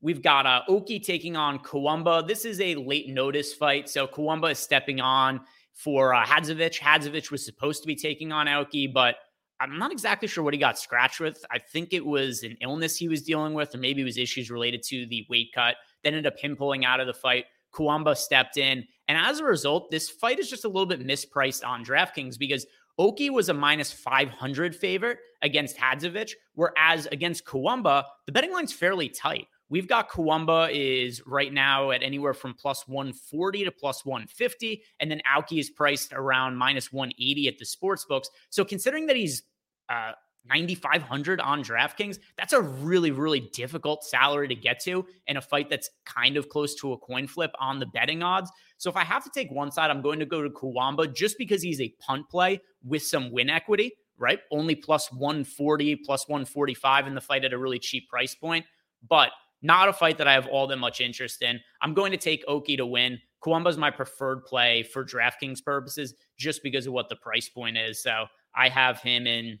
We've 0.01 0.21
got 0.21 0.45
uh, 0.45 0.63
Oki 0.67 0.99
taking 0.99 1.37
on 1.37 1.59
Kawumba. 1.59 2.27
This 2.27 2.43
is 2.43 2.59
a 2.59 2.75
late 2.75 3.07
notice 3.07 3.53
fight. 3.53 3.87
So 3.87 4.05
Kawumba 4.05 4.51
is 4.51 4.59
stepping 4.59 4.99
on 4.99 5.39
for 5.73 6.13
uh, 6.13 6.25
Hadzovic. 6.25 6.77
Hadzovic 6.77 7.31
was 7.31 7.45
supposed 7.45 7.81
to 7.83 7.87
be 7.87 7.95
taking 7.95 8.33
on 8.33 8.47
Aoki, 8.47 8.91
but 8.91 9.15
I'm 9.61 9.79
not 9.79 9.93
exactly 9.93 10.27
sure 10.27 10.43
what 10.43 10.53
he 10.53 10.59
got 10.59 10.77
scratched 10.77 11.21
with. 11.21 11.45
I 11.49 11.57
think 11.57 11.93
it 11.93 12.05
was 12.05 12.43
an 12.43 12.57
illness 12.61 12.97
he 12.97 13.07
was 13.07 13.21
dealing 13.21 13.53
with, 13.53 13.73
or 13.73 13.77
maybe 13.77 14.01
it 14.01 14.05
was 14.05 14.17
issues 14.17 14.51
related 14.51 14.83
to 14.83 15.05
the 15.05 15.25
weight 15.29 15.51
cut. 15.55 15.75
That 16.03 16.09
ended 16.09 16.27
up 16.27 16.37
him 16.37 16.57
pulling 16.57 16.83
out 16.83 16.99
of 16.99 17.07
the 17.07 17.13
fight. 17.13 17.45
Kawumba 17.73 18.17
stepped 18.17 18.57
in. 18.57 18.85
And 19.07 19.17
as 19.17 19.39
a 19.39 19.45
result, 19.45 19.89
this 19.89 20.09
fight 20.09 20.37
is 20.37 20.49
just 20.49 20.65
a 20.65 20.67
little 20.67 20.85
bit 20.85 21.05
mispriced 21.05 21.65
on 21.65 21.85
DraftKings 21.85 22.37
because 22.37 22.65
Oki 22.97 23.29
was 23.29 23.49
a 23.49 23.53
minus 23.53 23.91
500 23.91 24.75
favorite 24.75 25.17
against 25.41 25.77
Hadzovic, 25.77 26.33
whereas 26.53 27.07
against 27.11 27.45
Kawumba, 27.45 28.03
the 28.25 28.31
betting 28.31 28.53
line's 28.53 28.73
fairly 28.73 29.09
tight. 29.09 29.47
We've 29.69 29.87
got 29.87 30.09
Kawumba 30.09 30.69
is 30.71 31.25
right 31.25 31.51
now 31.51 31.89
at 31.91 32.03
anywhere 32.03 32.35
from 32.35 32.53
plus 32.53 32.87
140 32.87 33.63
to 33.65 33.71
plus 33.71 34.05
150. 34.05 34.83
And 34.99 35.09
then 35.09 35.21
Aoki 35.27 35.59
is 35.59 35.71
priced 35.71 36.13
around 36.13 36.57
minus 36.57 36.93
180 36.93 37.47
at 37.47 37.57
the 37.57 37.65
sports 37.65 38.05
books. 38.05 38.29
So 38.51 38.63
considering 38.63 39.07
that 39.07 39.15
he's 39.15 39.41
uh, 39.89 40.11
9,500 40.45 41.39
on 41.39 41.63
DraftKings, 41.63 42.19
that's 42.37 42.53
a 42.53 42.61
really, 42.61 43.11
really 43.11 43.49
difficult 43.53 44.03
salary 44.03 44.47
to 44.49 44.55
get 44.55 44.79
to 44.81 45.07
in 45.27 45.37
a 45.37 45.41
fight 45.41 45.69
that's 45.69 45.89
kind 46.05 46.37
of 46.37 46.49
close 46.49 46.75
to 46.75 46.93
a 46.93 46.97
coin 46.97 47.25
flip 47.25 47.51
on 47.59 47.79
the 47.79 47.85
betting 47.87 48.21
odds. 48.21 48.51
So 48.83 48.89
if 48.89 48.97
I 48.97 49.05
have 49.05 49.23
to 49.23 49.29
take 49.29 49.49
one 49.49 49.71
side, 49.71 49.89
I'm 49.89 50.01
going 50.01 50.19
to 50.19 50.25
go 50.25 50.41
to 50.41 50.49
Kawumba 50.49 51.15
just 51.15 51.37
because 51.37 51.61
he's 51.61 51.79
a 51.79 51.87
punt 52.01 52.27
play 52.29 52.59
with 52.83 53.01
some 53.01 53.31
win 53.31 53.49
equity, 53.49 53.93
right? 54.17 54.41
Only 54.51 54.75
plus 54.75 55.09
140, 55.09 55.95
plus 55.95 56.27
145 56.27 57.07
in 57.07 57.15
the 57.15 57.21
fight 57.21 57.45
at 57.45 57.53
a 57.53 57.57
really 57.57 57.79
cheap 57.79 58.09
price 58.09 58.35
point. 58.35 58.65
But 59.07 59.29
not 59.61 59.87
a 59.87 59.93
fight 59.93 60.17
that 60.17 60.27
I 60.27 60.33
have 60.33 60.47
all 60.47 60.67
that 60.67 60.75
much 60.75 60.99
interest 60.99 61.43
in. 61.43 61.61
I'm 61.81 61.93
going 61.93 62.11
to 62.11 62.17
take 62.17 62.43
Oki 62.45 62.75
to 62.75 62.85
win. 62.85 63.19
Kawumba 63.41 63.69
is 63.69 63.77
my 63.77 63.89
preferred 63.89 64.43
play 64.43 64.83
for 64.83 65.05
DraftKings 65.05 65.63
purposes 65.63 66.15
just 66.37 66.61
because 66.61 66.85
of 66.85 66.91
what 66.91 67.07
the 67.07 67.15
price 67.15 67.47
point 67.47 67.77
is. 67.77 68.03
So 68.03 68.25
I 68.53 68.67
have 68.67 68.99
him 68.99 69.27
in 69.27 69.59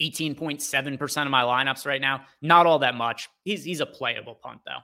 18.7% 0.00 1.24
of 1.26 1.30
my 1.30 1.42
lineups 1.42 1.84
right 1.84 2.00
now. 2.00 2.22
Not 2.40 2.64
all 2.64 2.78
that 2.78 2.94
much. 2.94 3.28
He's 3.44 3.64
he's 3.64 3.80
a 3.80 3.86
playable 3.86 4.36
punt 4.36 4.60
though. 4.64 4.80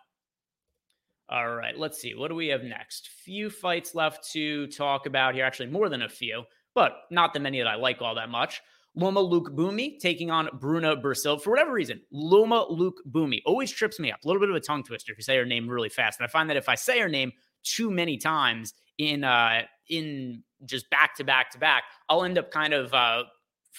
All 1.28 1.54
right, 1.54 1.76
let's 1.76 2.00
see. 2.00 2.14
What 2.14 2.28
do 2.28 2.34
we 2.34 2.48
have 2.48 2.62
next? 2.62 3.08
Few 3.24 3.50
fights 3.50 3.94
left 3.94 4.30
to 4.32 4.68
talk 4.68 5.06
about 5.06 5.34
here. 5.34 5.44
Actually, 5.44 5.70
more 5.70 5.88
than 5.88 6.02
a 6.02 6.08
few, 6.08 6.44
but 6.74 6.92
not 7.10 7.34
the 7.34 7.40
many 7.40 7.58
that 7.58 7.66
I 7.66 7.74
like 7.74 8.00
all 8.00 8.14
that 8.14 8.28
much. 8.28 8.62
Loma 8.94 9.20
Lookboonmee 9.20 9.98
taking 9.98 10.30
on 10.30 10.48
Bruna 10.54 10.96
Brasil. 10.96 11.38
For 11.38 11.50
whatever 11.50 11.72
reason, 11.72 12.00
Loma 12.10 12.64
Luke 12.70 13.02
Boomy 13.10 13.42
always 13.44 13.70
trips 13.70 14.00
me 14.00 14.10
up. 14.10 14.20
A 14.24 14.26
little 14.26 14.40
bit 14.40 14.48
of 14.48 14.56
a 14.56 14.60
tongue 14.60 14.84
twister 14.84 15.12
if 15.12 15.18
you 15.18 15.24
say 15.24 15.36
her 15.36 15.44
name 15.44 15.68
really 15.68 15.90
fast. 15.90 16.18
And 16.18 16.26
I 16.26 16.30
find 16.30 16.48
that 16.48 16.56
if 16.56 16.68
I 16.68 16.76
say 16.76 17.00
her 17.00 17.08
name 17.08 17.32
too 17.62 17.90
many 17.90 18.16
times 18.16 18.72
in 18.96 19.24
uh 19.24 19.62
in 19.90 20.42
just 20.64 20.88
back 20.88 21.16
to 21.16 21.24
back 21.24 21.50
to 21.50 21.58
back, 21.58 21.84
I'll 22.08 22.24
end 22.24 22.38
up 22.38 22.50
kind 22.50 22.72
of 22.72 22.94
uh 22.94 23.24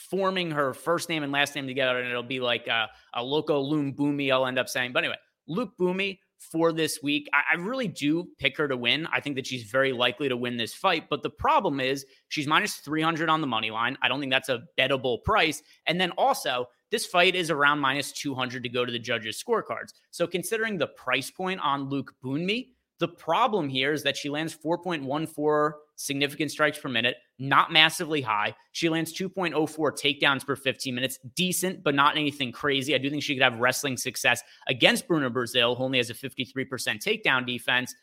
forming 0.10 0.51
her 0.51 0.73
first 0.73 1.10
name 1.10 1.23
and 1.23 1.31
last 1.31 1.55
name 1.55 1.67
together, 1.67 1.97
and 1.97 2.07
it'll 2.07 2.21
be 2.21 2.39
like 2.39 2.67
uh, 2.67 2.86
a 3.13 3.23
Loco 3.23 3.60
Loom 3.60 3.93
Boomy. 3.93 4.31
I'll 4.31 4.45
end 4.45 4.60
up 4.60 4.69
saying, 4.69 4.93
but 4.93 5.03
anyway, 5.03 5.17
Lookboonmee 5.49 6.19
for 6.38 6.71
this 6.71 7.00
week. 7.02 7.28
I, 7.34 7.54
I, 7.54 7.56
really 7.56 7.88
do 7.88 8.28
pick 8.38 8.58
her 8.58 8.67
to 8.67 8.78
win. 8.78 9.08
I 9.12 9.19
think 9.19 9.36
that 9.36 9.47
she's 9.47 9.63
very 9.63 9.91
likely 9.91 10.30
to 10.30 10.38
win 10.38 10.58
this 10.58 10.73
fight. 10.73 11.10
But 11.10 11.23
the 11.23 11.30
problem 11.30 11.80
is 11.80 12.06
she's 12.30 12.47
minus 12.47 12.76
300 12.76 13.30
on 13.30 13.41
the 13.41 13.47
money 13.47 13.71
line. 13.71 13.97
I 14.02 14.08
don't 14.08 14.19
think 14.19 14.32
that's 14.32 14.50
a 14.50 14.63
bettable 14.78 15.23
price. 15.23 15.62
And 15.88 16.00
then 16.00 16.12
also, 16.12 16.67
this 16.91 17.06
fight 17.06 17.36
is 17.36 17.52
around 17.52 17.80
minus 17.80 18.12
200 18.13 18.63
to 18.63 18.69
go 18.69 18.86
to 18.86 18.91
the 18.91 19.00
judges' 19.00 19.43
scorecards. 19.43 19.93
So 20.12 20.26
considering 20.28 20.78
the 20.78 20.88
price 20.88 21.30
point 21.32 21.60
on 21.62 21.89
Lookboonmee, 21.89 22.67
the 22.99 23.07
problem 23.07 23.69
here 23.69 23.93
is 23.93 24.03
that 24.03 24.17
she 24.17 24.29
lands 24.29 24.55
4.14 24.55 25.73
significant 25.95 26.51
strikes 26.51 26.79
per 26.79 26.89
minute, 26.89 27.17
not 27.39 27.71
massively 27.71 28.21
high. 28.21 28.55
She 28.71 28.89
lands 28.89 29.13
2.04 29.13 29.67
takedowns 29.75 30.45
per 30.45 30.55
15 30.55 30.93
minutes, 30.93 31.19
decent, 31.36 31.83
but 31.83 31.95
not 31.95 32.17
anything 32.17 32.51
crazy. 32.51 32.95
I 32.95 32.97
do 32.97 33.10
think 33.10 33.23
she 33.23 33.36
could 33.36 33.43
have 33.43 33.60
wrestling 33.60 33.97
success 33.97 34.41
against 34.67 35.07
Bruna 35.07 35.29
Brasil, 35.29 35.75
who 35.75 35.83
only 35.83 35.97
has 35.97 36.10
a 36.10 36.13
53% 36.13 36.67
takedown 37.03 37.45
defense. 37.45 37.93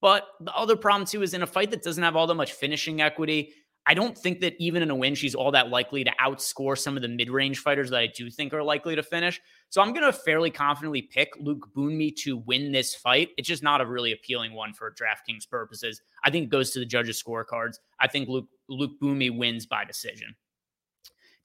But 0.00 0.26
the 0.40 0.54
other 0.54 0.76
problem, 0.76 1.06
too, 1.06 1.22
is 1.22 1.32
in 1.32 1.42
a 1.42 1.46
fight 1.46 1.70
that 1.70 1.82
doesn't 1.82 2.02
have 2.02 2.16
all 2.16 2.26
that 2.26 2.34
much 2.34 2.52
finishing 2.52 3.00
equity, 3.00 3.52
I 3.86 3.94
don't 3.94 4.16
think 4.16 4.40
that 4.40 4.54
even 4.58 4.82
in 4.82 4.90
a 4.90 4.94
win, 4.94 5.14
she's 5.14 5.34
all 5.34 5.50
that 5.52 5.68
likely 5.68 6.04
to 6.04 6.12
outscore 6.20 6.78
some 6.78 6.96
of 6.96 7.02
the 7.02 7.08
mid 7.08 7.30
range 7.30 7.58
fighters 7.58 7.90
that 7.90 7.98
I 7.98 8.06
do 8.06 8.30
think 8.30 8.54
are 8.54 8.62
likely 8.62 8.94
to 8.94 9.02
finish. 9.02 9.40
So 9.70 9.82
I'm 9.82 9.92
going 9.92 10.04
to 10.04 10.12
fairly 10.12 10.50
confidently 10.50 11.02
pick 11.02 11.34
Lookboonmee 11.42 12.14
to 12.18 12.36
win 12.36 12.70
this 12.70 12.94
fight. 12.94 13.30
It's 13.36 13.48
just 13.48 13.62
not 13.62 13.80
a 13.80 13.86
really 13.86 14.12
appealing 14.12 14.52
one 14.54 14.72
for 14.72 14.92
DraftKings 14.92 15.48
purposes. 15.48 16.00
I 16.22 16.30
think 16.30 16.48
goes 16.48 16.70
to 16.72 16.78
the 16.78 16.86
judges' 16.86 17.20
scorecards. 17.22 17.78
I 17.98 18.06
think 18.06 18.28
Luke, 18.28 18.48
Lookboonmee 18.70 19.36
wins 19.36 19.66
by 19.66 19.84
decision. 19.84 20.36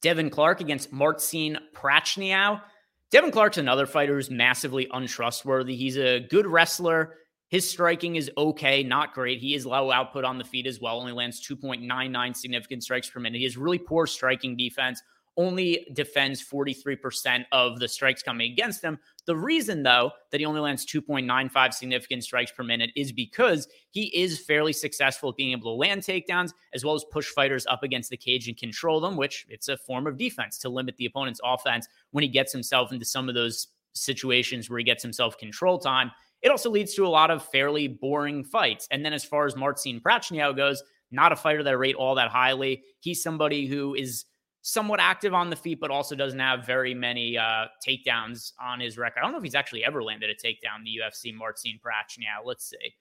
Devin 0.02 0.30
Clark 0.30 0.62
against 0.62 0.93
Marcin 0.93 1.58
Prachnio. 1.73 2.62
Devin 3.10 3.32
Clark's 3.32 3.58
another 3.58 3.88
fighter 3.88 4.15
who's 4.15 4.30
massively 4.30 4.88
untrustworthy. 4.91 5.76
He's 5.76 5.97
a 5.97 6.19
good 6.19 6.45
wrestler. 6.45 7.15
His 7.49 7.69
striking 7.69 8.17
is 8.17 8.29
okay, 8.38 8.83
not 8.83 9.13
great. 9.13 9.39
He 9.39 9.55
is 9.55 9.65
low 9.65 9.89
output 9.91 10.25
on 10.25 10.38
the 10.38 10.43
feet 10.43 10.67
as 10.67 10.81
well, 10.81 10.99
only 10.99 11.13
lands 11.13 11.45
2.99 11.47 12.36
significant 12.36 12.83
strikes 12.83 13.10
per 13.10 13.19
minute. 13.19 13.38
He 13.38 13.45
has 13.45 13.55
really 13.55 13.77
poor 13.77 14.05
striking 14.05 14.57
defense, 14.57 15.01
only 15.38 15.88
defends 15.93 16.43
43% 16.43 17.45
of 17.51 17.79
the 17.79 17.88
strikes 17.88 18.21
coming 18.23 18.51
against 18.51 18.83
him. 18.83 18.97
The 19.25 19.36
reason, 19.36 19.83
though, 19.83 20.12
that 20.31 20.41
he 20.41 20.45
only 20.45 20.60
lands 20.60 20.86
2.95 20.86 21.73
significant 21.73 22.23
strikes 22.23 22.51
per 22.51 22.63
minute 22.63 22.89
is 22.95 23.12
because 23.12 23.67
he 23.91 24.05
is 24.15 24.39
fairly 24.39 24.73
successful 24.73 25.29
at 25.29 25.38
being 25.38 25.51
able 25.51 25.71
to 25.71 25.77
land 25.77 26.01
takedowns 26.01 26.53
as 26.73 26.83
well 26.83 26.95
as 26.95 27.05
push 27.12 27.27
fighters 27.27 27.65
up 27.67 27.83
against 27.83 28.10
the 28.10 28.17
cage 28.17 28.47
and 28.47 28.57
control 28.57 28.99
them, 28.99 29.15
which 29.15 29.45
it's 29.47 29.69
a 29.69 29.77
form 29.77 30.07
of 30.07 30.17
defense 30.17 30.57
to 30.57 30.69
limit 30.69 30.97
the 30.97 31.05
opponent's 31.05 31.39
offense 31.45 31.88
when 32.12 32.23
he 32.23 32.29
gets 32.29 32.51
himself 32.51 32.91
into 32.91 33.05
some 33.05 33.29
of 33.29 33.36
those 33.36 33.67
situations 33.93 34.69
where 34.69 34.79
he 34.79 34.83
gets 34.83 35.03
himself 35.03 35.38
control 35.38 35.77
time. 35.77 36.12
It 36.47 36.51
also 36.51 36.69
leads 36.69 36.93
to 36.93 37.05
a 37.05 37.10
lot 37.10 37.29
of 37.29 37.43
fairly 37.43 37.89
boring 37.89 38.41
fights. 38.41 38.88
And 38.89 39.03
then 39.03 39.12
as 39.12 39.25
far 39.25 39.45
as 39.45 39.57
Marcin 39.57 39.99
Prachnio 39.99 40.55
goes, 40.55 40.81
not 41.12 41.33
a 41.33 41.36
fighter 41.36 41.62
that 41.62 41.69
I 41.69 41.73
rate 41.73 41.95
all 41.95 42.15
that 42.15 42.29
highly. 42.29 42.83
He's 43.01 43.21
somebody 43.21 43.67
who 43.67 43.93
is 43.95 44.23
somewhat 44.62 45.01
active 45.01 45.33
on 45.33 45.49
the 45.49 45.57
feet, 45.57 45.81
but 45.81 45.91
also 45.91 46.15
doesn't 46.15 46.39
have 46.39 46.65
very 46.65 46.93
many 46.93 47.38
uh, 47.38 47.65
takedowns 47.86 48.53
on 48.62 48.79
his 48.79 48.97
record. 48.97 49.19
I 49.19 49.23
don't 49.23 49.33
know 49.33 49.39
if 49.39 49.43
he's 49.43 49.55
actually 49.55 49.83
ever 49.83 50.01
landed 50.01 50.29
a 50.29 50.36
takedown 50.36 50.77
in 50.77 50.86
the 50.86 51.01
UFC, 51.03 51.36
Marcin 51.36 51.81
Prachnio. 51.86 52.45
Let's 52.45 52.69
see. 52.69 52.93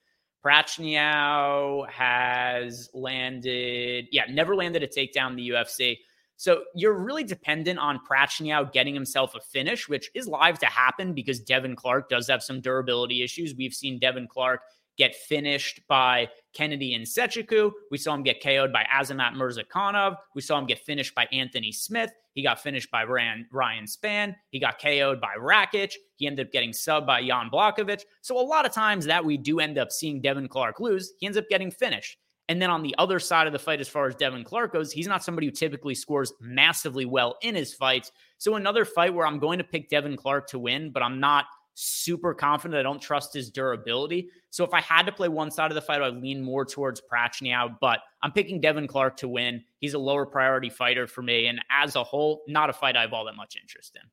Prachnio 0.45 1.89
has 1.89 2.91
landed, 2.95 4.07
yeah, 4.11 4.25
never 4.29 4.57
landed 4.57 4.83
a 4.83 4.89
takedown 4.89 5.31
in 5.31 5.37
the 5.37 5.51
UFC. 5.51 5.99
So 6.37 6.65
you're 6.75 6.99
really 6.99 7.25
dependent 7.25 7.79
on 7.79 8.01
Prachnio 8.09 8.71
getting 8.73 8.95
himself 8.95 9.35
a 9.35 9.41
finish, 9.41 9.89
which 9.89 10.11
is 10.15 10.27
live 10.27 10.59
to 10.59 10.67
happen 10.67 11.15
because 11.15 11.41
Devin 11.41 11.77
Clark 11.77 12.09
does 12.09 12.29
have 12.29 12.43
some 12.43 12.61
durability 12.61 13.23
issues. 13.23 13.55
We've 13.57 13.75
seen 13.75 13.99
Devin 13.99 14.29
Clark 14.29 14.61
get 14.97 15.15
finished 15.15 15.81
by 15.89 16.29
Kennedy 16.55 16.99
Nzechukwu. 16.99 17.71
We 17.91 17.99
saw 17.99 18.15
him 18.15 18.23
get 18.23 18.43
KO'd 18.43 18.73
by 18.73 18.87
Azamat 18.93 19.35
Murzakanov. 19.35 20.17
We 20.35 20.43
saw 20.43 20.59
him 20.59 20.67
get 20.67 20.79
finished 20.79 21.15
by 21.15 21.27
Anthony 21.33 21.73
Smith. 21.73 22.11
He 22.33 22.43
got 22.43 22.61
finished 22.63 22.91
by 22.91 23.05
Ryan, 23.05 23.47
Ryan 23.51 23.85
Spann. 23.85 24.35
He 24.51 24.61
got 24.61 24.81
KO'd 24.81 25.21
by 25.21 25.35
Rakic. 25.39 25.93
He 26.17 26.27
ended 26.27 26.47
up 26.47 26.53
getting 26.53 26.73
subbed 26.73 27.07
by 27.07 27.27
Jan 27.27 27.51
Blachowicz. 27.53 28.03
So 28.23 28.39
a 28.39 28.43
lot 28.43 28.67
of 28.67 28.73
times 28.73 29.07
that 29.07 29.25
we 29.25 29.37
do 29.37 29.61
end 29.61 29.79
up 29.79 29.91
seeing 29.91 30.21
Devin 30.21 30.49
Clark 30.49 30.81
lose, 30.81 31.13
he 31.19 31.27
ends 31.27 31.39
up 31.39 31.49
getting 31.49 31.71
finished. 31.71 32.19
And 32.49 32.63
then 32.63 32.71
on 32.71 32.83
the 32.83 32.95
other 32.99 33.19
side 33.19 33.47
of 33.47 33.53
the 33.53 33.59
fight, 33.59 33.81
as 33.81 33.89
far 33.89 34.07
as 34.07 34.15
Devin 34.15 34.45
Clark 34.45 34.73
goes, 34.73 34.93
he's 34.93 35.09
not 35.09 35.25
somebody 35.25 35.49
who 35.49 35.53
typically 35.53 35.95
scores 35.95 36.33
massively 36.41 37.05
well 37.05 37.37
in 37.43 37.55
his 37.55 37.75
fights. 37.75 38.13
So 38.39 38.55
another 38.55 38.85
fight 38.85 39.13
where 39.13 39.27
I'm 39.27 39.39
going 39.39 39.59
to 39.59 39.65
pick 39.65 39.89
Devin 39.89 40.17
Clark 40.17 40.47
to 40.49 40.59
win, 40.59 40.91
but 40.93 41.03
I'm 41.03 41.19
not 41.19 41.47
super 41.75 42.33
confident. 42.33 42.79
I 42.79 42.83
don't 42.83 43.03
trust 43.03 43.35
his 43.35 43.51
durability. 43.51 44.31
So 44.51 44.65
if 44.65 44.73
I 44.73 44.81
had 44.81 45.07
to 45.07 45.13
play 45.13 45.29
one 45.29 45.51
side 45.51 45.71
of 45.71 45.75
the 45.75 45.83
fight, 45.83 46.01
I'd 46.01 46.17
lean 46.17 46.43
more 46.43 46.65
towards 46.65 47.03
Prachnio, 47.03 47.77
but 47.81 48.01
I'm 48.23 48.33
picking 48.33 48.61
Devin 48.61 48.87
Clark 48.87 49.17
to 49.19 49.29
win. 49.29 49.63
He's 49.79 49.95
a 49.95 49.99
lower 49.99 50.25
priority 50.25 50.71
fighter 50.71 51.07
for 51.07 51.23
me. 51.23 51.49
And 51.49 51.61
as 51.71 51.97
a 51.97 52.05
whole, 52.05 52.43
not 52.49 52.71
a 52.71 52.73
fight 52.73 52.97
I 52.97 53.03
have 53.03 53.13
all 53.13 53.27
that 53.27 53.37
much 53.37 53.57
interest 53.61 53.97
in. 53.97 54.09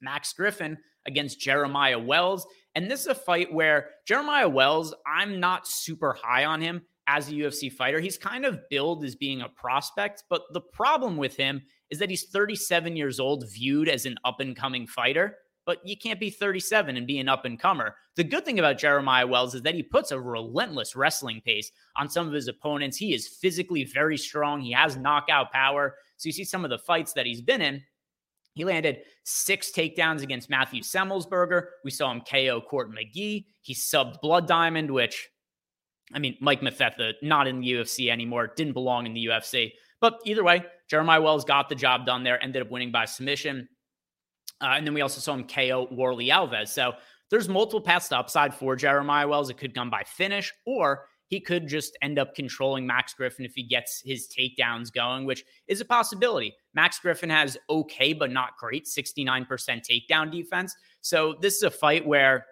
Max 0.00 0.32
Griffin 0.32 0.76
against 1.06 1.40
Jeremiah 1.40 1.98
Wells. 1.98 2.46
And 2.74 2.90
this 2.90 3.00
is 3.00 3.06
a 3.06 3.14
fight 3.14 3.52
where 3.52 3.90
Jeremiah 4.06 4.48
Wells, 4.48 4.94
I'm 5.06 5.40
not 5.40 5.66
super 5.66 6.12
high 6.12 6.44
on 6.44 6.60
him 6.60 6.82
as 7.06 7.28
a 7.28 7.32
UFC 7.32 7.72
fighter. 7.72 8.00
He's 8.00 8.18
kind 8.18 8.44
of 8.44 8.60
billed 8.68 9.04
as 9.04 9.14
being 9.14 9.42
a 9.42 9.48
prospect, 9.48 10.24
but 10.28 10.42
the 10.52 10.60
problem 10.60 11.16
with 11.16 11.36
him 11.36 11.62
is 11.90 11.98
that 11.98 12.10
he's 12.10 12.24
37 12.24 12.96
years 12.96 13.20
old, 13.20 13.48
viewed 13.50 13.88
as 13.88 14.06
an 14.06 14.16
up 14.24 14.40
and 14.40 14.56
coming 14.56 14.86
fighter. 14.86 15.36
But 15.64 15.78
you 15.84 15.96
can't 15.96 16.20
be 16.20 16.30
37 16.30 16.96
and 16.96 17.06
be 17.06 17.18
an 17.18 17.28
up 17.28 17.44
and 17.44 17.58
comer. 17.58 17.96
The 18.14 18.22
good 18.22 18.44
thing 18.44 18.60
about 18.60 18.78
Jeremiah 18.78 19.26
Wells 19.26 19.54
is 19.54 19.62
that 19.62 19.74
he 19.74 19.82
puts 19.82 20.12
a 20.12 20.20
relentless 20.20 20.94
wrestling 20.94 21.42
pace 21.44 21.72
on 21.96 22.08
some 22.08 22.26
of 22.26 22.32
his 22.32 22.46
opponents. 22.46 22.96
He 22.96 23.12
is 23.14 23.26
physically 23.26 23.82
very 23.82 24.16
strong. 24.16 24.60
He 24.60 24.72
has 24.72 24.96
knockout 24.96 25.50
power. 25.50 25.96
So 26.18 26.28
you 26.28 26.32
see 26.32 26.44
some 26.44 26.64
of 26.64 26.70
the 26.70 26.78
fights 26.78 27.12
that 27.14 27.26
he's 27.26 27.42
been 27.42 27.62
in. 27.62 27.82
He 28.54 28.64
landed 28.64 29.02
six 29.24 29.70
takedowns 29.70 30.22
against 30.22 30.48
Matthew 30.48 30.82
Semelsberger. 30.82 31.66
We 31.84 31.90
saw 31.90 32.10
him 32.10 32.22
KO 32.22 32.62
Court 32.62 32.90
McGee. 32.90 33.44
He 33.60 33.74
subbed 33.74 34.20
Blood 34.22 34.46
Diamond, 34.46 34.90
which 34.90 35.28
I 36.12 36.18
mean, 36.18 36.36
Mike 36.40 36.60
Mathetha, 36.60 37.14
not 37.22 37.48
in 37.48 37.60
the 37.60 37.72
UFC 37.72 38.10
anymore, 38.10 38.52
didn't 38.56 38.74
belong 38.74 39.06
in 39.06 39.14
the 39.14 39.26
UFC. 39.26 39.72
But 40.00 40.20
either 40.24 40.44
way, 40.44 40.64
Jeremiah 40.88 41.20
Wells 41.20 41.44
got 41.44 41.68
the 41.68 41.74
job 41.74 42.06
done 42.06 42.22
there, 42.22 42.42
ended 42.42 42.62
up 42.62 42.70
winning 42.70 42.92
by 42.92 43.06
submission. 43.06 43.68
Uh, 44.60 44.74
and 44.76 44.86
then 44.86 44.94
we 44.94 45.00
also 45.00 45.20
saw 45.20 45.34
him 45.34 45.46
KO 45.46 45.88
Warlley 45.92 46.28
Alves. 46.28 46.68
So 46.68 46.92
there's 47.30 47.48
multiple 47.48 47.80
paths 47.80 48.08
to 48.08 48.18
upside 48.18 48.54
for 48.54 48.76
Jeremiah 48.76 49.26
Wells. 49.26 49.50
It 49.50 49.58
could 49.58 49.74
come 49.74 49.90
by 49.90 50.04
finish, 50.04 50.52
or 50.64 51.06
he 51.28 51.40
could 51.40 51.66
just 51.66 51.96
end 52.02 52.18
up 52.18 52.34
controlling 52.34 52.86
Max 52.86 53.12
Griffin 53.12 53.44
if 53.44 53.54
he 53.54 53.64
gets 53.64 54.00
his 54.04 54.28
takedowns 54.28 54.92
going, 54.92 55.24
which 55.24 55.44
is 55.66 55.80
a 55.80 55.84
possibility. 55.84 56.54
Max 56.74 57.00
Griffin 57.00 57.30
has 57.30 57.58
okay, 57.68 58.12
but 58.12 58.30
not 58.30 58.56
great 58.58 58.86
69% 58.86 59.46
takedown 59.48 60.30
defense. 60.30 60.74
So 61.00 61.34
this 61.40 61.56
is 61.56 61.62
a 61.64 61.70
fight 61.70 62.06
where 62.06 62.46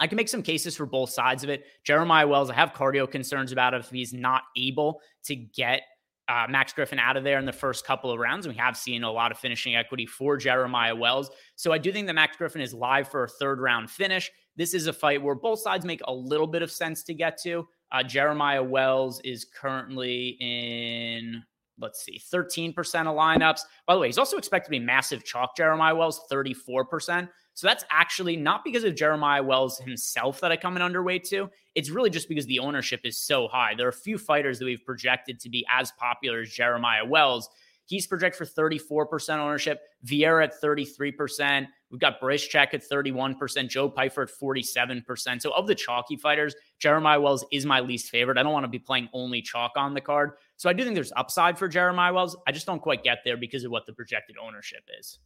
I 0.00 0.06
can 0.06 0.16
make 0.16 0.28
some 0.28 0.42
cases 0.42 0.76
for 0.76 0.86
both 0.86 1.10
sides 1.10 1.44
of 1.44 1.50
it. 1.50 1.64
Jeremiah 1.84 2.26
Wells, 2.26 2.50
I 2.50 2.54
have 2.54 2.72
cardio 2.72 3.10
concerns 3.10 3.52
about 3.52 3.74
if 3.74 3.90
he's 3.90 4.12
not 4.12 4.42
able 4.56 5.00
to 5.24 5.34
get 5.34 5.82
uh, 6.28 6.46
Max 6.48 6.72
Griffin 6.72 6.98
out 6.98 7.16
of 7.16 7.24
there 7.24 7.38
in 7.38 7.46
the 7.46 7.52
first 7.52 7.86
couple 7.86 8.10
of 8.10 8.18
rounds. 8.18 8.46
We 8.46 8.54
have 8.54 8.76
seen 8.76 9.02
a 9.02 9.10
lot 9.10 9.32
of 9.32 9.38
finishing 9.38 9.76
equity 9.76 10.06
for 10.06 10.36
Jeremiah 10.36 10.94
Wells. 10.94 11.30
So 11.56 11.72
I 11.72 11.78
do 11.78 11.90
think 11.90 12.06
that 12.06 12.14
Max 12.14 12.36
Griffin 12.36 12.60
is 12.60 12.74
live 12.74 13.08
for 13.08 13.24
a 13.24 13.28
third 13.28 13.60
round 13.60 13.90
finish. 13.90 14.30
This 14.56 14.74
is 14.74 14.88
a 14.88 14.92
fight 14.92 15.22
where 15.22 15.34
both 15.34 15.60
sides 15.60 15.84
make 15.84 16.02
a 16.04 16.12
little 16.12 16.46
bit 16.46 16.62
of 16.62 16.70
sense 16.70 17.02
to 17.04 17.14
get 17.14 17.40
to. 17.42 17.66
Uh, 17.90 18.02
Jeremiah 18.02 18.62
Wells 18.62 19.20
is 19.24 19.46
currently 19.46 20.36
in 20.40 21.42
let's 21.78 22.04
see, 22.04 22.20
13% 22.32 22.70
of 22.74 23.16
lineups. 23.16 23.60
By 23.86 23.94
the 23.94 24.00
way, 24.00 24.08
he's 24.08 24.18
also 24.18 24.36
expected 24.36 24.66
to 24.66 24.78
be 24.78 24.84
massive 24.84 25.24
chalk 25.24 25.56
Jeremiah 25.56 25.94
Wells, 25.94 26.22
34%. 26.30 27.28
So 27.54 27.66
that's 27.66 27.84
actually 27.90 28.36
not 28.36 28.62
because 28.64 28.84
of 28.84 28.94
Jeremiah 28.94 29.42
Wells 29.42 29.78
himself 29.80 30.40
that 30.40 30.52
I 30.52 30.56
come 30.56 30.76
in 30.76 30.82
underweight 30.82 31.28
to. 31.30 31.50
It's 31.74 31.90
really 31.90 32.10
just 32.10 32.28
because 32.28 32.46
the 32.46 32.60
ownership 32.60 33.00
is 33.04 33.20
so 33.20 33.48
high. 33.48 33.74
There 33.76 33.86
are 33.86 33.90
a 33.90 33.92
few 33.92 34.16
fighters 34.16 34.58
that 34.58 34.64
we've 34.64 34.84
projected 34.84 35.40
to 35.40 35.48
be 35.48 35.66
as 35.68 35.90
popular 35.92 36.40
as 36.40 36.50
Jeremiah 36.50 37.04
Wells. 37.04 37.50
He's 37.86 38.06
projected 38.06 38.46
for 38.46 38.70
34% 38.70 39.38
ownership. 39.38 39.80
Vieira 40.06 40.44
at 40.44 40.60
33%. 40.62 41.66
We've 41.90 42.00
got 42.00 42.20
Bryczek 42.20 42.74
at 42.74 42.88
31%, 42.88 43.68
Joe 43.68 43.88
Pyfer 43.88 44.22
at 44.22 44.28
47%. 44.28 45.40
So 45.40 45.50
of 45.52 45.66
the 45.66 45.74
chalky 45.74 46.16
fighters, 46.16 46.54
Jeremiah 46.78 47.20
Wells 47.20 47.46
is 47.50 47.64
my 47.64 47.80
least 47.80 48.10
favorite. 48.10 48.36
I 48.36 48.42
don't 48.42 48.52
want 48.52 48.64
to 48.64 48.68
be 48.68 48.78
playing 48.78 49.08
only 49.14 49.40
chalk 49.40 49.72
on 49.76 49.94
the 49.94 50.02
card. 50.02 50.32
So 50.58 50.68
I 50.68 50.72
do 50.72 50.82
think 50.82 50.96
there's 50.96 51.12
upside 51.16 51.56
for 51.56 51.68
Jeremiah 51.68 52.12
Wells. 52.12 52.36
I 52.46 52.52
just 52.52 52.66
don't 52.66 52.82
quite 52.82 53.04
get 53.04 53.18
there 53.24 53.36
because 53.36 53.64
of 53.64 53.70
what 53.70 53.86
the 53.86 53.92
projected 53.92 54.36
ownership 54.42 54.82
is. 54.98 55.20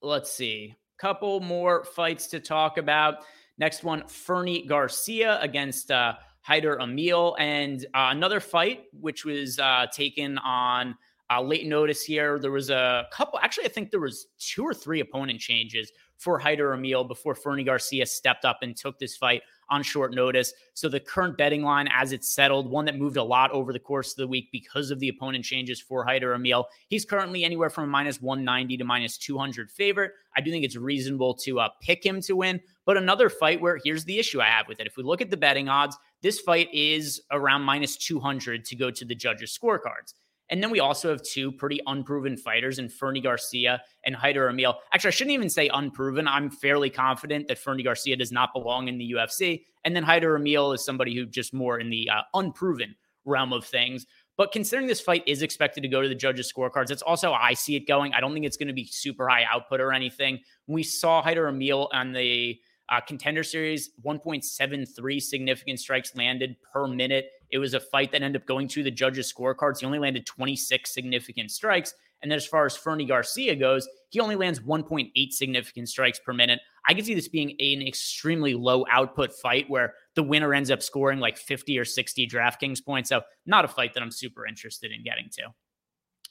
Let's 0.00 0.30
see. 0.30 0.76
Couple 0.96 1.40
more 1.40 1.84
fights 1.84 2.28
to 2.28 2.40
talk 2.40 2.78
about. 2.78 3.24
Next 3.58 3.82
one, 3.82 4.06
Fernie 4.06 4.64
Garcia 4.64 5.40
against 5.42 5.90
uh, 5.90 6.14
Hyder 6.42 6.78
Amil, 6.80 7.34
and 7.40 7.84
uh, 7.94 8.08
another 8.10 8.38
fight 8.38 8.84
which 8.92 9.24
was 9.24 9.58
uh, 9.58 9.86
taken 9.92 10.38
on 10.38 10.94
uh, 11.30 11.42
late 11.42 11.66
notice 11.66 12.04
here. 12.04 12.38
There 12.38 12.52
was 12.52 12.70
a 12.70 13.06
couple. 13.12 13.40
Actually, 13.40 13.66
I 13.66 13.70
think 13.70 13.90
there 13.90 14.00
was 14.00 14.28
two 14.38 14.62
or 14.62 14.72
three 14.72 15.00
opponent 15.00 15.40
changes 15.40 15.90
for 16.18 16.38
Hyder 16.38 16.70
Amil 16.76 17.06
before 17.06 17.34
Fernie 17.34 17.64
Garcia 17.64 18.04
stepped 18.04 18.44
up 18.44 18.58
and 18.62 18.76
took 18.76 18.98
this 18.98 19.16
fight 19.16 19.42
on 19.70 19.82
short 19.82 20.14
notice. 20.14 20.52
So 20.74 20.88
the 20.88 21.00
current 21.00 21.36
betting 21.36 21.62
line, 21.62 21.88
as 21.94 22.12
it's 22.12 22.30
settled, 22.30 22.70
one 22.70 22.84
that 22.86 22.98
moved 22.98 23.16
a 23.16 23.22
lot 23.22 23.50
over 23.52 23.72
the 23.72 23.78
course 23.78 24.12
of 24.12 24.16
the 24.16 24.26
week 24.26 24.48
because 24.50 24.90
of 24.90 24.98
the 24.98 25.08
opponent 25.08 25.44
changes 25.44 25.80
for 25.80 26.04
Hyder 26.04 26.34
Amil. 26.34 26.64
He's 26.88 27.04
currently 27.04 27.44
anywhere 27.44 27.70
from 27.70 27.88
minus 27.88 28.20
190 28.20 28.76
to 28.76 28.84
minus 28.84 29.16
200 29.18 29.70
favorite. 29.70 30.12
I 30.36 30.40
do 30.40 30.50
think 30.50 30.64
it's 30.64 30.76
reasonable 30.76 31.34
to 31.34 31.60
uh, 31.60 31.68
pick 31.80 32.04
him 32.04 32.20
to 32.22 32.36
win. 32.36 32.60
But 32.84 32.96
another 32.96 33.28
fight 33.28 33.60
where 33.60 33.78
here's 33.84 34.04
the 34.04 34.18
issue 34.18 34.40
I 34.40 34.46
have 34.46 34.66
with 34.68 34.80
it. 34.80 34.86
If 34.86 34.96
we 34.96 35.02
look 35.02 35.20
at 35.20 35.30
the 35.30 35.36
betting 35.36 35.68
odds, 35.68 35.96
this 36.22 36.40
fight 36.40 36.68
is 36.72 37.20
around 37.30 37.62
minus 37.62 37.96
200 37.96 38.64
to 38.64 38.76
go 38.76 38.90
to 38.90 39.04
the 39.04 39.14
judges' 39.14 39.56
scorecards. 39.56 40.14
And 40.50 40.62
then 40.62 40.70
we 40.70 40.80
also 40.80 41.10
have 41.10 41.22
two 41.22 41.52
pretty 41.52 41.80
unproven 41.86 42.36
fighters 42.36 42.78
in 42.78 42.88
Fernie 42.88 43.20
Garcia 43.20 43.82
and 44.04 44.14
Hyder 44.14 44.48
Amil. 44.50 44.74
Actually, 44.92 45.08
I 45.08 45.10
shouldn't 45.12 45.34
even 45.34 45.50
say 45.50 45.68
unproven. 45.72 46.26
I'm 46.26 46.50
fairly 46.50 46.90
confident 46.90 47.48
that 47.48 47.58
Fernie 47.58 47.82
Garcia 47.82 48.16
does 48.16 48.32
not 48.32 48.52
belong 48.54 48.88
in 48.88 48.98
the 48.98 49.12
UFC. 49.12 49.64
And 49.84 49.94
then 49.94 50.02
Hyder 50.02 50.38
Amil 50.38 50.74
is 50.74 50.84
somebody 50.84 51.14
who 51.14 51.26
just 51.26 51.52
more 51.52 51.78
in 51.78 51.90
the 51.90 52.08
uh, 52.10 52.22
unproven 52.34 52.94
realm 53.24 53.52
of 53.52 53.64
things. 53.64 54.06
But 54.36 54.52
considering 54.52 54.86
this 54.86 55.00
fight 55.00 55.24
is 55.26 55.42
expected 55.42 55.82
to 55.82 55.88
go 55.88 56.00
to 56.00 56.08
the 56.08 56.14
judges' 56.14 56.50
scorecards, 56.52 56.86
that's 56.86 57.02
also 57.02 57.32
I 57.32 57.54
see 57.54 57.74
it 57.76 57.86
going. 57.86 58.14
I 58.14 58.20
don't 58.20 58.32
think 58.32 58.46
it's 58.46 58.56
going 58.56 58.68
to 58.68 58.74
be 58.74 58.86
super 58.86 59.28
high 59.28 59.44
output 59.52 59.80
or 59.80 59.92
anything. 59.92 60.38
We 60.66 60.82
saw 60.84 61.20
Hyder 61.20 61.50
Amil 61.50 61.88
on 61.92 62.12
the 62.12 62.58
uh, 62.88 63.00
contender 63.00 63.42
series, 63.42 63.90
1.73 64.04 65.22
significant 65.22 65.80
strikes 65.80 66.14
landed 66.16 66.56
per 66.72 66.86
minute. 66.86 67.30
It 67.50 67.58
was 67.58 67.74
a 67.74 67.80
fight 67.80 68.12
that 68.12 68.22
ended 68.22 68.42
up 68.42 68.46
going 68.46 68.68
to 68.68 68.82
the 68.82 68.90
judges' 68.90 69.32
scorecards. 69.32 69.80
He 69.80 69.86
only 69.86 69.98
landed 69.98 70.26
26 70.26 70.92
significant 70.92 71.50
strikes. 71.50 71.94
And 72.20 72.30
then 72.30 72.36
as 72.36 72.46
far 72.46 72.66
as 72.66 72.76
Fernie 72.76 73.04
Garcia 73.04 73.54
goes, 73.54 73.88
he 74.10 74.20
only 74.20 74.34
lands 74.34 74.60
1.8 74.60 75.32
significant 75.32 75.88
strikes 75.88 76.18
per 76.18 76.32
minute. 76.32 76.60
I 76.86 76.94
can 76.94 77.04
see 77.04 77.14
this 77.14 77.28
being 77.28 77.50
an 77.50 77.86
extremely 77.86 78.54
low 78.54 78.84
output 78.90 79.32
fight 79.32 79.68
where 79.68 79.94
the 80.14 80.22
winner 80.22 80.52
ends 80.52 80.70
up 80.70 80.82
scoring 80.82 81.20
like 81.20 81.38
50 81.38 81.78
or 81.78 81.84
60 81.84 82.26
DraftKings 82.26 82.84
points. 82.84 83.08
So, 83.08 83.22
not 83.46 83.64
a 83.64 83.68
fight 83.68 83.94
that 83.94 84.02
I'm 84.02 84.10
super 84.10 84.46
interested 84.46 84.90
in 84.90 85.04
getting 85.04 85.28
to. 85.32 85.54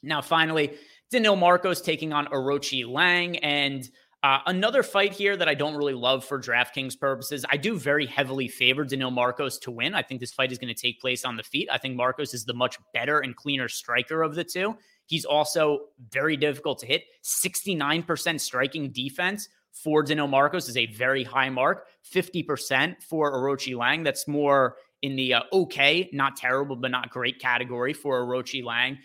Now, 0.03 0.21
finally, 0.21 0.75
Daniel 1.09 1.35
Marcos 1.35 1.81
taking 1.81 2.13
on 2.13 2.27
Aoriqileng. 2.27 3.39
And 3.41 3.87
uh, 4.27 4.41
another 4.47 4.83
fight 4.83 5.13
here 5.13 5.37
that 5.37 5.47
I 5.47 5.53
don't 5.53 5.77
really 5.77 5.93
love 5.93 6.25
for 6.25 6.37
DraftKings 6.37 6.99
purposes. 6.99 7.45
I 7.49 7.55
do 7.55 7.79
very 7.79 8.05
heavily 8.05 8.49
favor 8.49 8.83
Daniel 8.83 9.09
Marcos 9.09 9.57
to 9.59 9.71
win. 9.71 9.95
I 9.95 10.01
think 10.01 10.19
this 10.19 10.33
fight 10.33 10.51
is 10.51 10.57
going 10.57 10.73
to 10.73 10.79
take 10.79 10.99
place 10.99 11.23
on 11.23 11.37
the 11.37 11.43
feet. 11.43 11.69
I 11.71 11.77
think 11.77 11.95
Marcos 11.95 12.33
is 12.33 12.43
the 12.43 12.53
much 12.53 12.77
better 12.93 13.21
and 13.21 13.33
cleaner 13.33 13.69
striker 13.69 14.23
of 14.23 14.35
the 14.35 14.43
two. 14.43 14.75
He's 15.05 15.23
also 15.23 15.79
very 16.11 16.35
difficult 16.35 16.79
to 16.79 16.85
hit. 16.85 17.05
69% 17.23 18.41
striking 18.41 18.91
defense 18.91 19.47
for 19.71 20.03
Daniel 20.03 20.27
Marcos 20.27 20.67
is 20.67 20.75
a 20.75 20.87
very 20.87 21.23
high 21.23 21.49
mark. 21.49 21.87
50% 22.13 23.01
for 23.01 23.31
Aoriqileng. 23.31 24.03
That's 24.03 24.27
more 24.27 24.75
in 25.03 25.15
the 25.15 25.35
uh, 25.35 25.43
okay, 25.53 26.09
not 26.11 26.35
terrible, 26.35 26.75
but 26.75 26.91
not 26.91 27.11
great 27.11 27.39
category 27.39 27.93
for 27.93 28.25
Aoriqileng. 28.25 28.97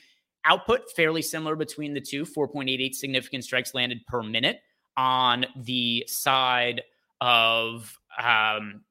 Output 0.45 0.91
fairly 0.97 1.23
similar 1.23 1.55
between 1.55 1.95
the 1.95 2.01
two 2.01 2.25
4.88 2.25 2.93
significant 2.95 3.45
strikes 3.45 3.73
landed 3.73 4.05
per 4.09 4.25
minute 4.25 4.59
on 4.97 5.47
the 5.57 6.05
side 6.07 6.83
of 7.21 7.99
um, 8.19 8.83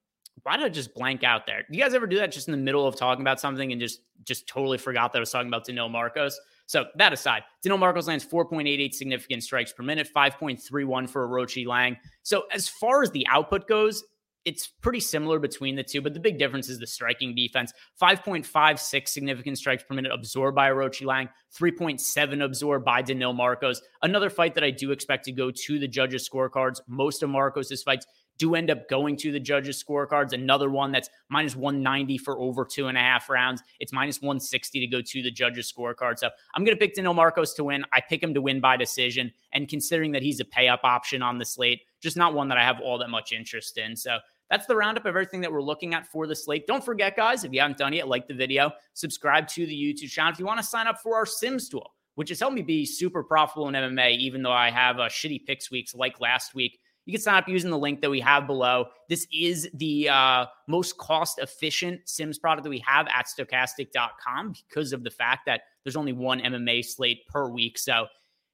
why 0.42 0.56
did 0.56 0.66
I 0.66 0.68
just 0.68 0.94
blank 0.94 1.22
out 1.22 1.46
there? 1.46 1.64
Do 1.70 1.76
you 1.76 1.82
guys 1.82 1.94
ever 1.94 2.06
do 2.06 2.16
that 2.18 2.32
just 2.32 2.48
in 2.48 2.52
the 2.52 2.58
middle 2.58 2.86
of 2.86 2.96
talking 2.96 3.22
about 3.22 3.40
something 3.40 3.72
and 3.72 3.80
just 3.80 4.00
just 4.24 4.46
totally 4.46 4.78
forgot 4.78 5.12
that 5.12 5.18
I 5.18 5.20
was 5.20 5.30
talking 5.30 5.48
about 5.48 5.64
Daniel 5.64 5.88
Marcos? 5.88 6.40
So 6.66 6.86
that 6.96 7.12
aside, 7.12 7.42
Daniel 7.62 7.78
Marcos 7.78 8.06
lands 8.06 8.24
4.88 8.24 8.94
significant 8.94 9.42
strikes 9.42 9.72
per 9.72 9.82
minute, 9.82 10.08
5.31 10.14 11.08
for 11.08 11.28
Aoriqileng. 11.28 11.96
So 12.22 12.44
as 12.52 12.68
far 12.68 13.02
as 13.02 13.10
the 13.10 13.26
output 13.28 13.68
goes, 13.68 14.04
it's 14.44 14.66
pretty 14.66 15.00
similar 15.00 15.38
between 15.38 15.76
the 15.76 15.82
two, 15.82 16.00
but 16.00 16.14
the 16.14 16.20
big 16.20 16.38
difference 16.38 16.68
is 16.68 16.78
the 16.78 16.86
striking 16.86 17.34
defense. 17.34 17.72
5.56 18.00 19.08
significant 19.08 19.58
strikes 19.58 19.84
per 19.84 19.94
minute 19.94 20.12
absorbed 20.12 20.56
by 20.56 20.70
Aoriqileng, 20.70 21.28
3.7 21.56 22.44
absorbed 22.44 22.84
by 22.84 23.02
Daniel 23.02 23.32
Marcos. 23.32 23.80
Another 24.02 24.30
fight 24.30 24.54
that 24.54 24.64
I 24.64 24.70
do 24.70 24.90
expect 24.90 25.24
to 25.26 25.32
go 25.32 25.50
to 25.50 25.78
the 25.78 25.88
judges' 25.88 26.28
scorecards. 26.28 26.80
Most 26.88 27.22
of 27.22 27.30
Marcos's 27.30 27.82
fights 27.82 28.06
do 28.38 28.54
end 28.54 28.70
up 28.70 28.88
going 28.88 29.16
to 29.16 29.30
the 29.30 29.38
judges' 29.38 29.82
scorecards. 29.82 30.32
Another 30.32 30.68
one 30.70 30.90
that's 30.90 31.08
minus 31.28 31.54
190 31.54 32.18
for 32.18 32.38
over 32.40 32.64
two 32.64 32.88
and 32.88 32.96
a 32.96 33.00
half 33.00 33.30
rounds. 33.30 33.62
It's 33.78 33.92
minus 33.92 34.20
160 34.20 34.80
to 34.80 34.86
go 34.88 35.00
to 35.00 35.22
the 35.22 35.30
judges' 35.30 35.72
scorecard. 35.72 36.18
So 36.18 36.28
I'm 36.54 36.64
going 36.64 36.76
to 36.76 36.80
pick 36.80 36.94
Daniel 36.94 37.14
Marcos 37.14 37.54
to 37.54 37.64
win. 37.64 37.84
I 37.92 38.00
pick 38.00 38.22
him 38.22 38.34
to 38.34 38.42
win 38.42 38.60
by 38.60 38.76
decision. 38.76 39.32
And 39.52 39.68
considering 39.68 40.12
that 40.12 40.22
he's 40.22 40.40
a 40.40 40.44
pay 40.44 40.68
up 40.68 40.80
option 40.82 41.22
on 41.22 41.38
the 41.38 41.44
slate, 41.44 41.82
just 42.00 42.16
not 42.16 42.34
one 42.34 42.48
that 42.48 42.58
I 42.58 42.64
have 42.64 42.80
all 42.80 42.98
that 42.98 43.10
much 43.10 43.32
interest 43.32 43.78
in. 43.78 43.94
So 43.94 44.18
that's 44.52 44.66
the 44.66 44.76
roundup 44.76 45.06
of 45.06 45.08
everything 45.08 45.40
that 45.40 45.50
we're 45.50 45.62
looking 45.62 45.94
at 45.94 46.06
for 46.06 46.26
the 46.26 46.36
slate. 46.36 46.66
Don't 46.66 46.84
forget, 46.84 47.16
guys, 47.16 47.42
if 47.42 47.54
you 47.54 47.60
haven't 47.60 47.78
done 47.78 47.94
it 47.94 47.96
yet, 47.96 48.08
like 48.08 48.28
the 48.28 48.34
video, 48.34 48.70
subscribe 48.92 49.48
to 49.48 49.64
the 49.64 49.74
YouTube 49.74 50.10
channel. 50.10 50.30
If 50.30 50.38
you 50.38 50.44
want 50.44 50.60
to 50.60 50.66
sign 50.66 50.86
up 50.86 51.00
for 51.00 51.16
our 51.16 51.24
Sims 51.24 51.70
tool, 51.70 51.94
which 52.16 52.28
has 52.28 52.38
helped 52.38 52.54
me 52.54 52.60
be 52.60 52.84
super 52.84 53.24
profitable 53.24 53.68
in 53.68 53.74
MMA, 53.74 54.18
even 54.18 54.42
though 54.42 54.52
I 54.52 54.70
have 54.70 54.98
a 54.98 55.06
shitty 55.06 55.46
picks 55.46 55.70
weeks 55.70 55.94
like 55.94 56.20
last 56.20 56.54
week. 56.54 56.78
You 57.06 57.14
can 57.14 57.22
sign 57.22 57.36
up 57.36 57.48
using 57.48 57.70
the 57.70 57.78
link 57.78 58.02
that 58.02 58.10
we 58.10 58.20
have 58.20 58.46
below. 58.46 58.88
This 59.08 59.26
is 59.32 59.70
the 59.72 60.10
uh, 60.10 60.44
most 60.68 60.98
cost 60.98 61.38
efficient 61.38 62.02
Sims 62.04 62.38
product 62.38 62.64
that 62.64 62.70
we 62.70 62.84
have 62.86 63.06
at 63.08 63.28
stokastic.com 63.28 64.52
because 64.68 64.92
of 64.92 65.02
the 65.02 65.10
fact 65.10 65.46
that 65.46 65.62
there's 65.82 65.96
only 65.96 66.12
one 66.12 66.40
MMA 66.40 66.84
slate 66.84 67.26
per 67.26 67.48
week. 67.48 67.78
So 67.78 68.06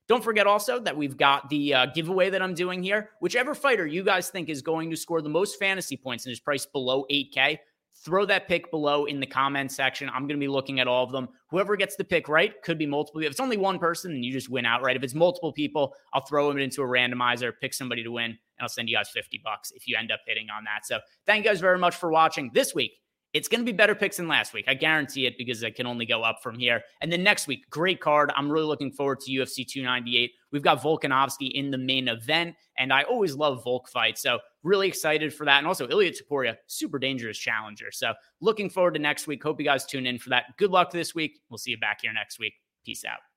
don't 0.09 0.25
forget 0.25 0.47
also 0.47 0.81
that 0.81 0.97
we've 0.97 1.17
got 1.17 1.51
the 1.51 1.75
uh, 1.75 1.87
giveaway 1.87 2.31
that 2.31 2.41
I'm 2.41 2.55
doing 2.55 2.83
here. 2.83 3.11
Whichever 3.21 3.55
fighter 3.55 3.87
you 3.87 4.03
guys 4.03 4.31
think 4.31 4.49
is 4.49 4.63
going 4.63 4.91
to 4.91 4.97
score 4.97 5.21
the 5.21 5.29
most 5.29 5.59
fantasy 5.59 5.97
points 5.97 6.25
and 6.25 6.33
is 6.33 6.41
priced 6.41 6.73
below 6.73 7.05
8K, 7.11 7.59
throw 8.05 8.25
that 8.25 8.49
pick 8.49 8.71
below 8.71 9.05
in 9.05 9.21
the 9.21 9.27
comment 9.27 9.71
section. 9.71 10.09
I'm 10.09 10.23
going 10.23 10.39
to 10.39 10.45
be 10.45 10.49
looking 10.49 10.81
at 10.81 10.89
all 10.89 11.05
of 11.05 11.13
them. 11.13 11.29
Whoever 11.51 11.77
gets 11.77 11.97
the 11.97 12.05
pick 12.05 12.29
right 12.29 12.61
could 12.63 12.79
be 12.79 12.87
multiple. 12.87 13.21
If 13.21 13.31
it's 13.31 13.41
only 13.41 13.59
one 13.59 13.79
person, 13.79 14.13
then 14.13 14.23
you 14.23 14.33
just 14.33 14.49
win 14.49 14.65
outright. 14.65 14.97
If 14.97 15.03
it's 15.03 15.15
multiple 15.15 15.53
people, 15.53 15.95
I'll 16.15 16.25
throw 16.25 16.49
them 16.49 16.59
into 16.59 16.83
a 16.83 16.87
randomizer, 16.87 17.53
pick 17.61 17.75
somebody 17.75 18.03
to 18.03 18.11
win, 18.11 18.31
and 18.31 18.39
I'll 18.61 18.69
send 18.69 18.89
you 18.89 18.97
guys 18.97 19.11
50 19.11 19.41
bucks 19.45 19.73
if 19.73 19.87
you 19.87 19.97
end 19.99 20.11
up 20.11 20.21
hitting 20.27 20.49
on 20.49 20.65
that. 20.65 20.87
So 20.87 21.01
thank 21.27 21.45
you 21.45 21.51
guys 21.51 21.61
very 21.61 21.79
much 21.79 21.97
for 21.97 22.11
watching 22.11 22.51
this 22.55 22.75
week. 22.75 22.93
It's 23.39 23.47
going 23.47 23.65
to 23.65 23.65
be 23.65 23.77
better 23.77 23.95
picks 23.95 24.17
than 24.17 24.27
last 24.27 24.53
week. 24.53 24.65
I 24.67 24.75
guarantee 24.75 25.25
it 25.27 25.39
because 25.39 25.63
I 25.63 25.71
can 25.71 25.87
only 25.87 26.05
go 26.05 26.25
up 26.25 26.43
from 26.43 26.59
here. 26.59 26.83
And 27.01 27.13
then 27.13 27.23
next 27.23 27.47
week, 27.47 27.71
great 27.71 28.01
card. 28.01 28.33
I'm 28.35 28.51
really 28.51 28.67
looking 28.67 28.91
forward 28.91 29.21
to 29.21 29.31
UFC 29.31 29.65
298. 29.65 30.33
We've 30.51 30.63
got 30.63 30.83
Volkanovski 30.83 31.53
in 31.53 31.71
the 31.71 31.79
main 31.79 32.09
event, 32.09 32.57
and 32.79 32.93
I 32.93 33.03
always 33.03 33.37
love 33.37 33.63
Volk 33.63 33.89
fights. 33.89 34.23
So 34.23 34.41
really 34.65 34.89
excited 34.89 35.33
for 35.33 35.45
that. 35.45 35.59
And 35.59 35.69
also 35.69 35.89
Ilia 35.89 36.11
Topuria, 36.11 36.57
super 36.67 36.99
dangerous 36.99 37.39
challenger. 37.39 37.93
So 37.93 38.13
looking 38.41 38.69
forward 38.69 38.95
to 38.95 39.01
next 39.01 39.29
week. 39.29 39.41
Hope 39.41 39.61
you 39.61 39.65
guys 39.65 39.87
tune 39.87 40.05
in 40.05 40.19
for 40.19 40.31
that. 40.31 40.57
Good 40.57 40.73
luck 40.73 40.91
this 40.91 41.15
week. 41.15 41.39
We'll 41.49 41.59
see 41.59 41.71
you 41.71 41.79
back 41.79 42.01
here 42.03 42.13
next 42.13 42.41
week. 42.41 42.55
Peace 42.85 43.05
out. 43.05 43.28